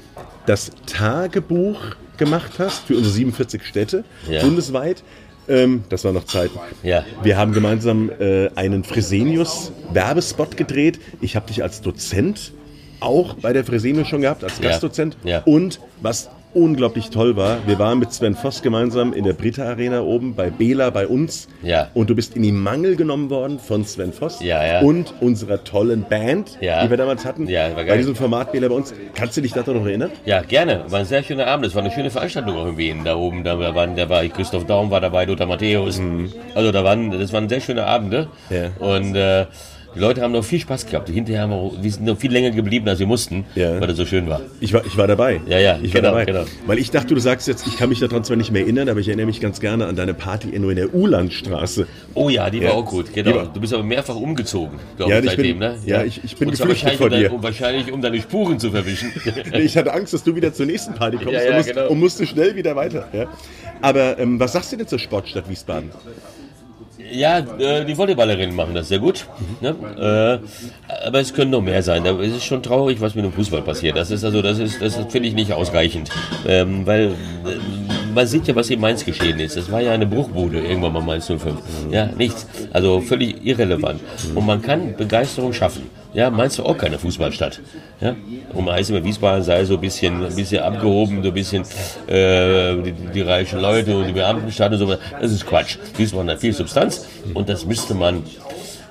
[0.46, 1.78] das Tagebuch
[2.16, 4.40] gemacht hast für unsere 47 Städte Ja.
[4.42, 5.02] bundesweit.
[5.48, 6.58] Ähm, das war noch Zeiten.
[6.82, 7.04] Ja.
[7.22, 10.98] Wir haben gemeinsam äh, einen Fresenius-Werbespot gedreht.
[11.20, 12.52] Ich habe dich als Dozent
[13.00, 14.70] auch bei der Fresenius schon gehabt, als Ja.
[14.70, 15.18] Gastdozent.
[15.24, 15.42] Ja.
[15.44, 20.00] Und was unglaublich toll war, wir waren mit Sven Voss gemeinsam in der Britta Arena
[20.02, 21.48] oben bei Bela bei uns.
[21.62, 21.88] Ja.
[21.94, 24.80] Und du bist in die Mangel genommen worden von Sven Voss Ja, ja.
[24.80, 27.48] und unserer tollen Band, die wir damals hatten.
[27.48, 27.98] Ja, war bei geil.
[27.98, 28.94] diesem Format Bela bei uns.
[29.14, 30.10] Kannst du dich daran noch erinnern?
[30.24, 30.84] Ja, gerne.
[30.88, 31.66] War ein sehr schöner Abend.
[31.66, 33.04] Es war eine schöne Veranstaltung auch in Wien.
[33.04, 36.00] Da oben, da waren, da war ich, Christoph Daum war dabei, Lothar Matthäus.
[36.54, 38.28] Also da waren, das waren sehr schöne Abende.
[38.50, 38.68] Ja.
[38.78, 39.46] Und äh,
[39.94, 41.08] die Leute haben noch viel Spaß gehabt.
[41.08, 43.80] Hinterher haben wir, wir sind noch viel länger geblieben, als wir mussten, Ja.
[43.80, 44.40] weil das so schön war.
[44.60, 45.40] Ich war, ich war dabei.
[45.48, 46.24] Ja, ja, ich genau, war dabei.
[46.24, 46.44] genau.
[46.66, 49.00] Weil ich dachte, du sagst jetzt, ich kann mich daran zwar nicht mehr erinnern, aber
[49.00, 51.86] ich erinnere mich ganz gerne an deine Party in in der Ulandstraße.
[52.14, 52.70] Oh ja, die Ja.
[52.70, 53.34] war auch gut, genau.
[53.36, 55.76] war- Du bist aber mehrfach umgezogen, glaube Ja, ich, seitdem, bin- ne?
[55.86, 57.32] ja, ich- ich bin geflüchtet deine- dir.
[57.32, 59.12] Um, wahrscheinlich, um deine Spuren zu verwischen.
[59.54, 61.88] Ich hatte Angst, dass du wieder zur nächsten Party kommst und, musst, genau.
[61.88, 63.08] und musste schnell wieder weiter.
[63.82, 65.90] Aber ähm, was sagst du denn zur Sportstadt Wiesbaden?
[67.12, 69.26] Ja, äh, die Volleyballerinnen machen das sehr gut.
[69.60, 69.74] Ne?
[69.98, 72.04] Äh, aber es können noch mehr sein.
[72.06, 73.96] Es ist schon traurig, was mit dem Fußball passiert.
[73.96, 76.10] Das ist also, das ist, das finde ich nicht ausreichend.
[76.46, 77.12] Ähm, weil äh,
[78.14, 79.56] man sieht ja, was in Mainz geschehen ist.
[79.56, 81.54] Das war ja eine Bruchbude irgendwann mal Mainz 05.
[81.90, 82.46] Ja, nichts.
[82.72, 84.00] Also völlig irrelevant.
[84.34, 85.90] Und man kann Begeisterung schaffen.
[86.14, 87.60] Ja, Mainz war auch keine Fußballstadt.
[88.00, 88.14] Ja?
[88.52, 91.62] Und man heißt immer, Wiesbaden sei so ein bisschen, ein bisschen abgehoben, so ein bisschen
[92.06, 94.96] äh, die, die reichen Leute und die Beamtenstadt und so.
[95.20, 95.76] Das ist Quatsch.
[95.96, 98.22] Wiesbaden hat viel Substanz und das müsste man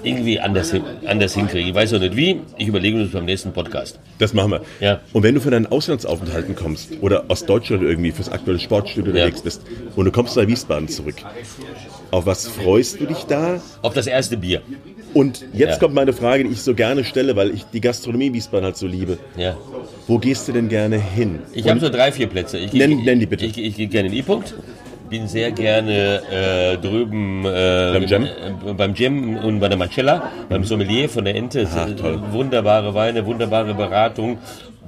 [0.03, 0.73] irgendwie anders,
[1.05, 1.69] anders hinkriegen.
[1.69, 2.41] Ich weiß auch nicht wie.
[2.57, 3.99] Ich überlege das beim nächsten Podcast.
[4.19, 4.61] Das machen wir.
[4.79, 4.99] Ja.
[5.13, 9.41] Und wenn du von deinen Auslandsaufenthalten kommst oder aus Deutschland irgendwie fürs aktuelle Sportstudio unterwegs
[9.41, 9.61] bist
[9.95, 11.15] und du kommst nach Wiesbaden zurück,
[12.11, 13.61] auf was freust du dich da?
[13.81, 14.61] Auf das erste Bier.
[15.13, 15.79] Und jetzt Ja.
[15.79, 18.87] kommt meine Frage, die ich so gerne stelle, weil ich die Gastronomie Wiesbaden halt so
[18.87, 19.17] liebe.
[19.37, 19.55] Ja.
[20.07, 21.39] Wo gehst du denn gerne hin?
[21.53, 22.57] Ich habe so drei, vier Plätze.
[22.57, 23.45] Ich, Nenn- ich, nenn die bitte.
[23.45, 24.53] Ich, ich, gehe gerne in E-Punkt.
[25.09, 28.23] Bin sehr gerne äh, drüben äh, Beim Jam?
[28.25, 28.93] Äh, beim
[29.43, 31.67] und bei der Marcella, beim Sommelier von der Ente.
[31.75, 32.19] Ah, toll.
[32.31, 34.39] Wunderbare Weine, wunderbare Beratung.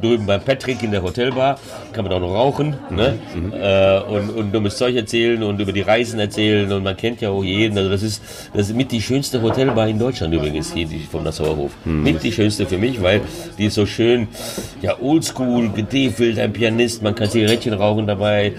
[0.01, 1.57] Drüben beim Patrick in der Hotelbar
[1.93, 3.17] kann man auch noch rauchen ne?
[3.33, 7.21] Mhm, äh, und, und dummes Zeug erzählen und über die Reisen erzählen und man kennt
[7.21, 7.77] ja auch jeden.
[7.77, 8.21] Also das ist,
[8.53, 11.71] das ist mit die schönste Hotelbar in Deutschland übrigens, hier die vom Nassauer Hof.
[11.85, 12.03] Mhm.
[12.03, 13.21] Mit die schönste für mich, weil
[13.57, 14.27] die ist so schön,
[14.81, 18.53] ja oldschool, getäfelt, ein Pianist, man kann Zigarettchen rauchen dabei,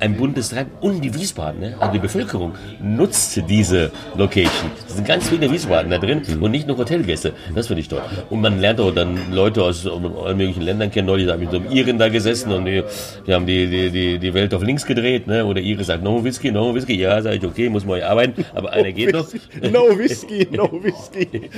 [0.00, 1.74] ein buntes Treiben und die Wiesbaden, ne?
[1.78, 4.70] also die Bevölkerung nutzt diese Location.
[4.88, 7.34] Es sind ganz viele Wiesbaden da drin und nicht nur Hotelgäste.
[7.54, 8.02] Das finde ich toll.
[8.30, 11.06] Und man lernt auch dann Leute aus allen möglichen Ländern kennen.
[11.06, 12.82] Neulich habe ich mit so einem Iren da gesessen und die,
[13.26, 15.26] die haben die, die, die, die Welt auf links gedreht.
[15.26, 15.44] Ne?
[15.44, 16.94] Oder Ire sagt, no Whisky, no Whisky.
[16.96, 19.26] Ja, sage ich, okay, muss man ja arbeiten, aber einer geht noch.
[19.72, 21.50] No Whisky, no Whisky.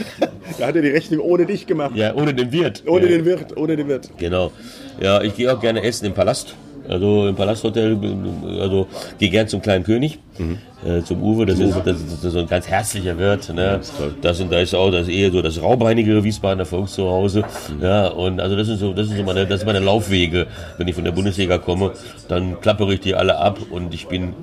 [0.58, 1.94] Da hat er die Rechnung ohne dich gemacht.
[1.94, 2.82] Ja, ohne den Wirt.
[2.86, 3.16] Ohne ja.
[3.16, 4.10] den Wirt, ohne den Wirt.
[4.16, 4.52] Genau.
[5.00, 6.54] Ja, ich gehe auch gerne essen im Palast.
[6.88, 7.98] Also im Palasthotel,
[8.60, 10.18] also gehe gern zum kleinen König,
[10.84, 13.48] äh, zum Uwe, das ist, das, ist, das ist so ein ganz herzlicher Wirt.
[13.54, 13.80] Ne?
[14.20, 17.44] Das und da ist auch das eher so das raubeinige Wiesbadener Volkszuhause.
[17.80, 20.46] Ja, und also das sind so, das sind so meine, das sind meine Laufwege.
[20.78, 21.92] Wenn ich von der Bundesliga komme,
[22.28, 24.34] dann klappere ich die alle ab und ich bin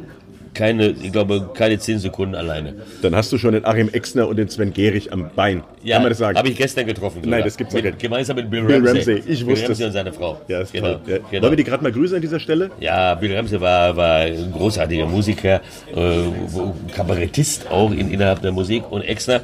[0.54, 2.76] keine, ich glaube, keine zehn Sekunden alleine.
[3.02, 5.64] Dann hast du schon den Achim Exner und den Sven Gehrig am Bein.
[5.88, 6.38] Kann man das sagen?
[6.38, 7.22] Habe ich gestern getroffen.
[7.26, 8.00] Nein, das gibt's doch mit, nicht.
[8.00, 9.16] Gemeinsam mit Bill Bill Ramsey.
[9.16, 9.88] Ramsey, ich Bill wusste Ramsey es.
[9.88, 10.42] und seine Frau.
[10.48, 10.94] ja, ist genau.
[10.96, 11.02] toll.
[11.08, 11.18] Ja.
[11.18, 11.44] genau.
[11.44, 12.72] Wollen wir die gerade mal grüßen an dieser Stelle?
[12.80, 15.62] Ja, Bill Ramsey war, war ein großartiger Musiker,
[15.96, 19.42] äh, Kabarettist auch in, innerhalb der Musik und Exner.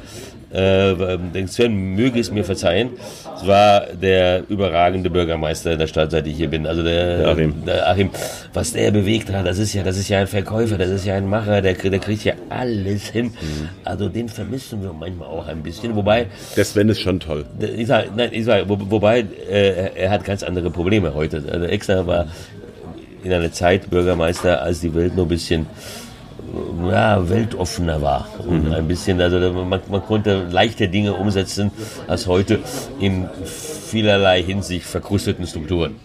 [0.52, 0.94] Äh,
[1.34, 2.90] den Sven möge es mir verzeihen.
[3.36, 6.66] Es war der überragende Bürgermeister in der Stadt, seit ich hier bin.
[6.66, 7.64] Also der, Der Achim.
[7.66, 8.10] der Achim,
[8.54, 11.14] was der bewegt hat, das ist ja, das ist ja ein Verkäufer, das ist ja
[11.14, 13.26] ein Macher, der, der kriegt ja alles hin.
[13.26, 13.68] Mhm.
[13.84, 15.96] Also den vermissen wir manchmal auch ein bisschen.
[15.96, 16.26] Wobei,
[16.56, 17.44] Der Sven ist schon toll.
[17.76, 21.42] ich sag, nein, ich sag, wo, wobei äh, er hat ganz andere Probleme heute.
[21.50, 22.26] Also Exner war
[23.24, 25.66] in einer Zeit Bürgermeister, als die Welt nur ein bisschen
[26.90, 28.28] ja, weltoffener war.
[28.46, 31.70] Und ein bisschen, also man, man konnte leichter Dinge umsetzen
[32.06, 32.58] als heute
[33.00, 35.96] in vielerlei Hinsicht verkrusteten Strukturen.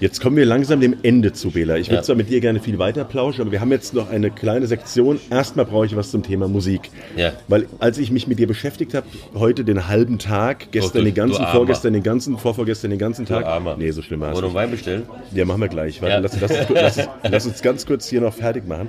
[0.00, 1.76] Jetzt kommen wir langsam dem Ende zu, Bela.
[1.76, 2.02] Ich würde Ja.
[2.02, 5.20] zwar mit dir gerne viel weiter plauschen, aber wir haben jetzt noch eine kleine Sektion.
[5.30, 6.90] Erstmal brauche ich was zum Thema Musik.
[7.16, 7.32] Ja.
[7.46, 11.14] Weil als ich mich mit dir beschäftigt habe, heute den halben Tag, gestern du- den
[11.14, 13.46] ganzen, du vorgestern den ganzen, vorvorgestern den ganzen Tag.
[13.46, 13.76] Armer.
[13.76, 14.54] Nee, so schlimm war es Wollen wir.
[14.54, 15.02] Wein bestellen?
[15.32, 16.02] Ja, machen wir gleich.
[16.02, 16.18] Warte, Ja.
[16.20, 18.88] lass, lass, lass, lass uns ganz kurz hier noch fertig machen.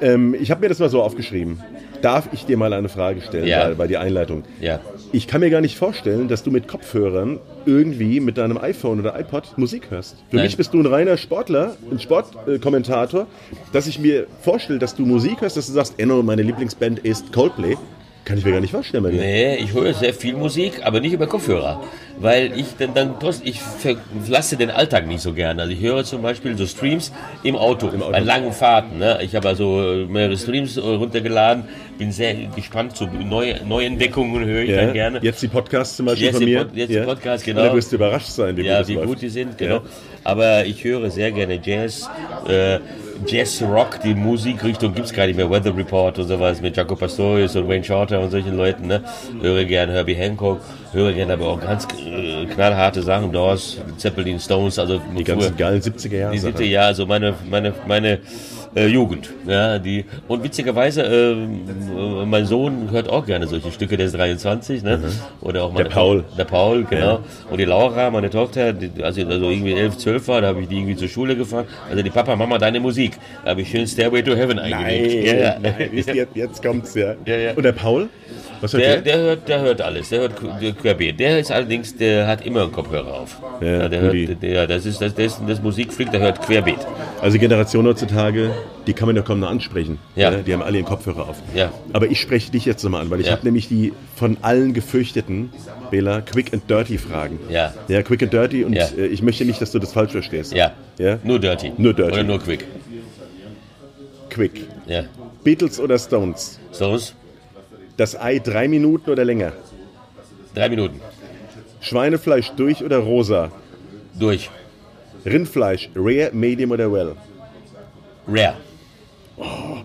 [0.00, 1.60] Ähm, ich habe mir das mal so aufgeschrieben.
[2.02, 3.68] Darf ich dir mal eine Frage stellen Ja.
[3.68, 4.42] bei, bei der Einleitung?
[4.60, 4.80] Ja.
[5.12, 9.18] Ich kann mir gar nicht vorstellen, dass du mit Kopfhörern irgendwie mit deinem iPhone oder
[9.18, 10.16] iPod Musik hörst.
[10.28, 10.44] Für Nein.
[10.46, 13.26] mich bist du ein reiner Sportler, ein Sportkommentator,
[13.72, 17.32] dass ich mir vorstelle, dass du Musik hörst, dass du sagst, Enno, meine Lieblingsband ist
[17.32, 17.76] Coldplay.
[18.24, 19.20] Kann ich mir gar nicht vorstellen bei dir.
[19.20, 21.82] Nee, ich höre sehr viel Musik, aber nicht über Kopfhörer.
[22.18, 25.62] Weil ich dann, dann trotzdem, ich verlasse den Alltag nicht so gerne.
[25.62, 27.12] Also ich höre zum Beispiel so Streams
[27.42, 28.98] im Auto, bei langen Fahrten.
[28.98, 29.18] Ne?
[29.22, 31.64] Ich habe also mehrere Streams äh, runtergeladen,
[31.98, 35.18] bin sehr gespannt zu neue, Neuentdeckungen höre ich Ja, dann gerne.
[35.20, 36.66] Jetzt die Podcasts zum Beispiel Jetzt von mir.
[36.74, 37.60] Jetzt die Podcasts, genau.
[37.60, 39.76] Und da wirst du überrascht sein, wie ja, gut wie gut die sind, genau.
[39.76, 39.82] Ja.
[40.22, 42.08] Aber ich höre sehr gerne Jazz,
[42.48, 42.78] äh,
[43.26, 47.56] Jazz Rock, die Musikrichtung gibt's gar nicht mehr, Weather Report und sowas mit Jaco Pastorius
[47.56, 48.86] und Wayne Shorter und solchen Leuten.
[48.86, 49.02] Ne?
[49.40, 50.60] Höre gerne Herbie Hancock,
[50.92, 55.80] höre gerne aber auch ganz äh, knallharte Sachen, Doors, Zeppelin, Stones, also Die ganzen geilen
[55.80, 56.32] 70er Jahre.
[56.32, 58.18] die siebte Jahr, also meine, meine, meine
[58.74, 59.30] äh, Jugend.
[59.46, 64.14] Ja, die, und witzigerweise, äh, äh, mein Sohn hört auch gerne solche Stücke, der ist
[64.16, 65.00] 23, ne?
[65.40, 66.22] Oder auch meine Der Paul.
[66.22, 67.20] Tochter- Der Paul, genau.
[67.50, 70.62] Und die Laura, meine Tochter, die, als ich also irgendwie 11, 12 war, da habe
[70.62, 71.66] ich die irgendwie zur Schule gefahren.
[71.90, 73.12] Also die Papa, Mama, deine Musik.
[73.44, 75.26] Da habe ich schön Stairway to Heaven Nein, eingelegt.
[75.26, 75.56] Ja, ja.
[75.60, 77.14] nein, ihr, jetzt kommt's ja.
[77.26, 77.52] Ja, ja.
[77.54, 78.08] Und der Paul?
[78.72, 79.00] Der, der?
[79.02, 81.20] der, hört, der hört alles, der hört qu- querbeet.
[81.20, 83.36] Der ist allerdings, der hat immer einen Kopfhörer auf.
[83.60, 84.26] Ja, der Rudi.
[84.26, 86.78] hört, der, das ist das, das, das Musikfreak, der hört querbeet.
[87.20, 88.50] Also Generation heutzutage,
[88.86, 89.98] die kann man ja kaum noch ansprechen.
[90.16, 90.30] Ja.
[90.30, 91.36] Die haben alle ihren Kopfhörer auf.
[91.54, 91.72] Ja.
[91.92, 93.32] Aber ich spreche dich jetzt nochmal an, weil ich Ja.
[93.32, 95.50] habe nämlich die von allen gefürchteten,
[95.90, 97.38] Bela, Quick and Dirty Fragen.
[97.48, 97.72] Ja.
[97.88, 98.86] Ja, Quick and Dirty und Ja.
[98.96, 100.52] äh, ich möchte nicht, dass du das falsch verstehst.
[100.54, 100.72] Ja.
[100.98, 101.18] Ja?
[101.24, 101.72] Nur Dirty.
[101.78, 102.12] Nur Dirty.
[102.12, 102.64] Oder nur Quick.
[104.30, 104.66] Quick.
[104.86, 105.04] Ja.
[105.44, 106.58] Beatles oder Stones?
[106.72, 107.14] Stones?
[107.96, 109.52] Das Ei drei Minuten oder länger?
[110.54, 111.00] Drei Minuten.
[111.80, 113.50] Schweinefleisch durch oder rosa?
[114.18, 114.50] Durch.
[115.24, 117.12] Rindfleisch, rare, medium oder well?
[118.26, 118.56] Rare.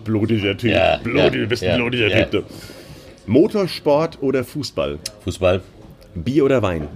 [0.04, 0.70] Blutiger Typ.
[0.70, 2.24] Ja, Blutig, ja, du bist ein ja, blutiger ja.
[2.24, 2.44] Typ.
[3.26, 4.98] Motorsport oder Fußball?
[5.24, 5.62] Fußball.
[6.14, 6.88] Bier oder Wein?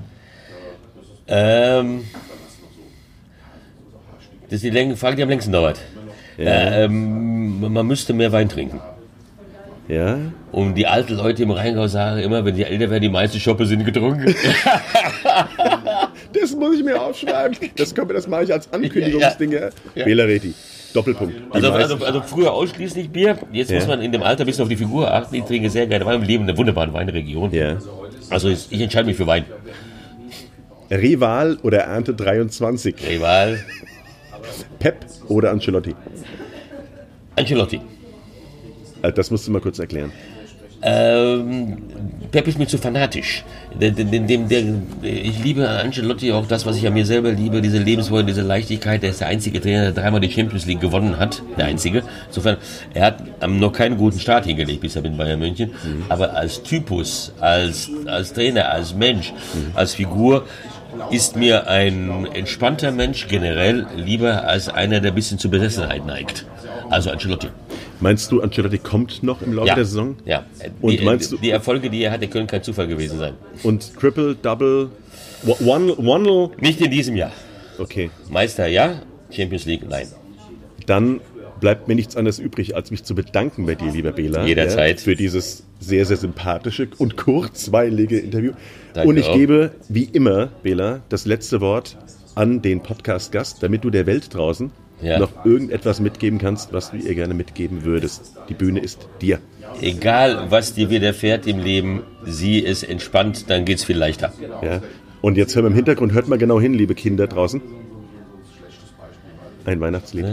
[1.27, 2.05] Ähm,
[4.45, 5.81] das ist die Länge, Frage, die am längsten dauert.
[6.39, 8.81] Äh, ähm, man müsste mehr Wein trinken.
[9.89, 10.19] Ja.
[10.51, 13.67] Und die alten Leute im Rheingau sagen immer, wenn die älter werden, die meisten Schoppe
[13.67, 14.35] sind getrunken.
[16.33, 17.57] Das muss ich mir aufschreiben.
[17.77, 19.53] Das, das mache ich als Ankündigungsding.
[19.95, 20.05] Ja.
[20.05, 20.53] Bela Reti.
[20.95, 21.35] Doppelpunkt.
[21.51, 23.37] Also, also, also früher ausschließlich Bier.
[23.53, 23.79] Jetzt Ja.
[23.79, 25.35] muss man in dem Alter ein bisschen auf die Figur achten.
[25.35, 26.21] Ich trinke sehr gerne Wein.
[26.21, 27.53] Wir leben in einer wunderbaren Weinregion.
[27.53, 27.77] ja.
[28.31, 29.45] Also ich ich entscheide mich für Wein.
[30.91, 32.95] Rival oder Ernte 23?
[33.09, 33.59] Rival.
[34.79, 35.95] Pep oder Ancelotti?
[37.37, 37.81] Ancelotti.
[39.03, 40.13] Äh, Das musst du mal kurz erklären.
[40.87, 41.79] Ähm,
[42.31, 43.43] Pep ist mir zu fanatisch.
[43.81, 44.63] Dem, dem, der,
[45.03, 48.43] ich liebe an Ancelotti auch das, was ich an mir selber liebe, diese Lebensfreude, diese
[48.43, 49.03] Leichtigkeit.
[49.03, 51.43] Er ist der einzige Trainer, der dreimal die Champions League gewonnen hat.
[51.57, 52.03] Der einzige.
[52.27, 52.59] Insofern,
[52.93, 55.71] er hat noch keinen guten Start hingelegt bisher mit Bayern München.
[56.11, 59.33] Aber als Typus, als, als Trainer, als Mensch,
[59.75, 60.45] als Figur
[61.11, 66.45] ist mir ein entspannter Mensch generell lieber als einer, der ein bisschen zur Besessenheit neigt.
[66.91, 67.49] Also Ancelotti.
[68.01, 70.17] Meinst du, Ancelotti kommt noch im Laufe der Saison?
[70.25, 70.45] Ja.
[70.81, 73.35] Und die, meinst du- die Erfolge, die er hatte, können kein Zufall gewesen sein.
[73.63, 74.91] Und Triple, Double,
[75.65, 77.33] One, One, Nicht in diesem Jahr.
[77.79, 78.11] okay.
[78.31, 80.07] Meister ja, Champions League nein.
[80.87, 81.21] Dann
[81.61, 84.45] bleibt mir nichts anderes übrig, als mich zu bedanken bei dir, lieber Bela.
[84.47, 84.99] Jederzeit.
[84.99, 88.53] Ja, für dieses sehr, sehr sympathische und kurzweilige Interview.
[88.93, 89.35] Danke und ich auch.
[89.35, 91.97] gebe, wie immer, Bela, das letzte Wort
[92.35, 94.71] an den Podcast-Gast, damit du der Welt draußen
[95.03, 95.19] Ja.
[95.19, 98.35] noch irgendetwas mitgeben kannst, was du ihr gerne mitgeben würdest.
[98.49, 99.39] Die Bühne ist dir.
[99.81, 104.33] Egal, was dir widerfährt im Leben, sieh es entspannt, dann geht's viel leichter.
[104.63, 104.81] Ja.
[105.21, 107.61] Und jetzt hören wir im Hintergrund, hört mal genau hin, liebe Kinder draußen.
[109.67, 110.27] Ein Weihnachtslied.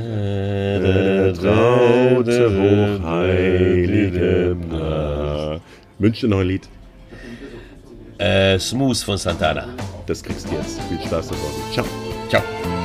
[1.41, 5.61] Traute hochheilige Nacht.
[5.99, 6.67] Wünsch dir noch ein Lied.
[8.17, 9.67] Äh, Smooth von Santana.
[10.05, 10.81] Das kriegst du jetzt.
[10.83, 11.63] Viel Spaß da draußen.
[11.71, 11.85] Ciao.
[12.29, 12.80] Ciao.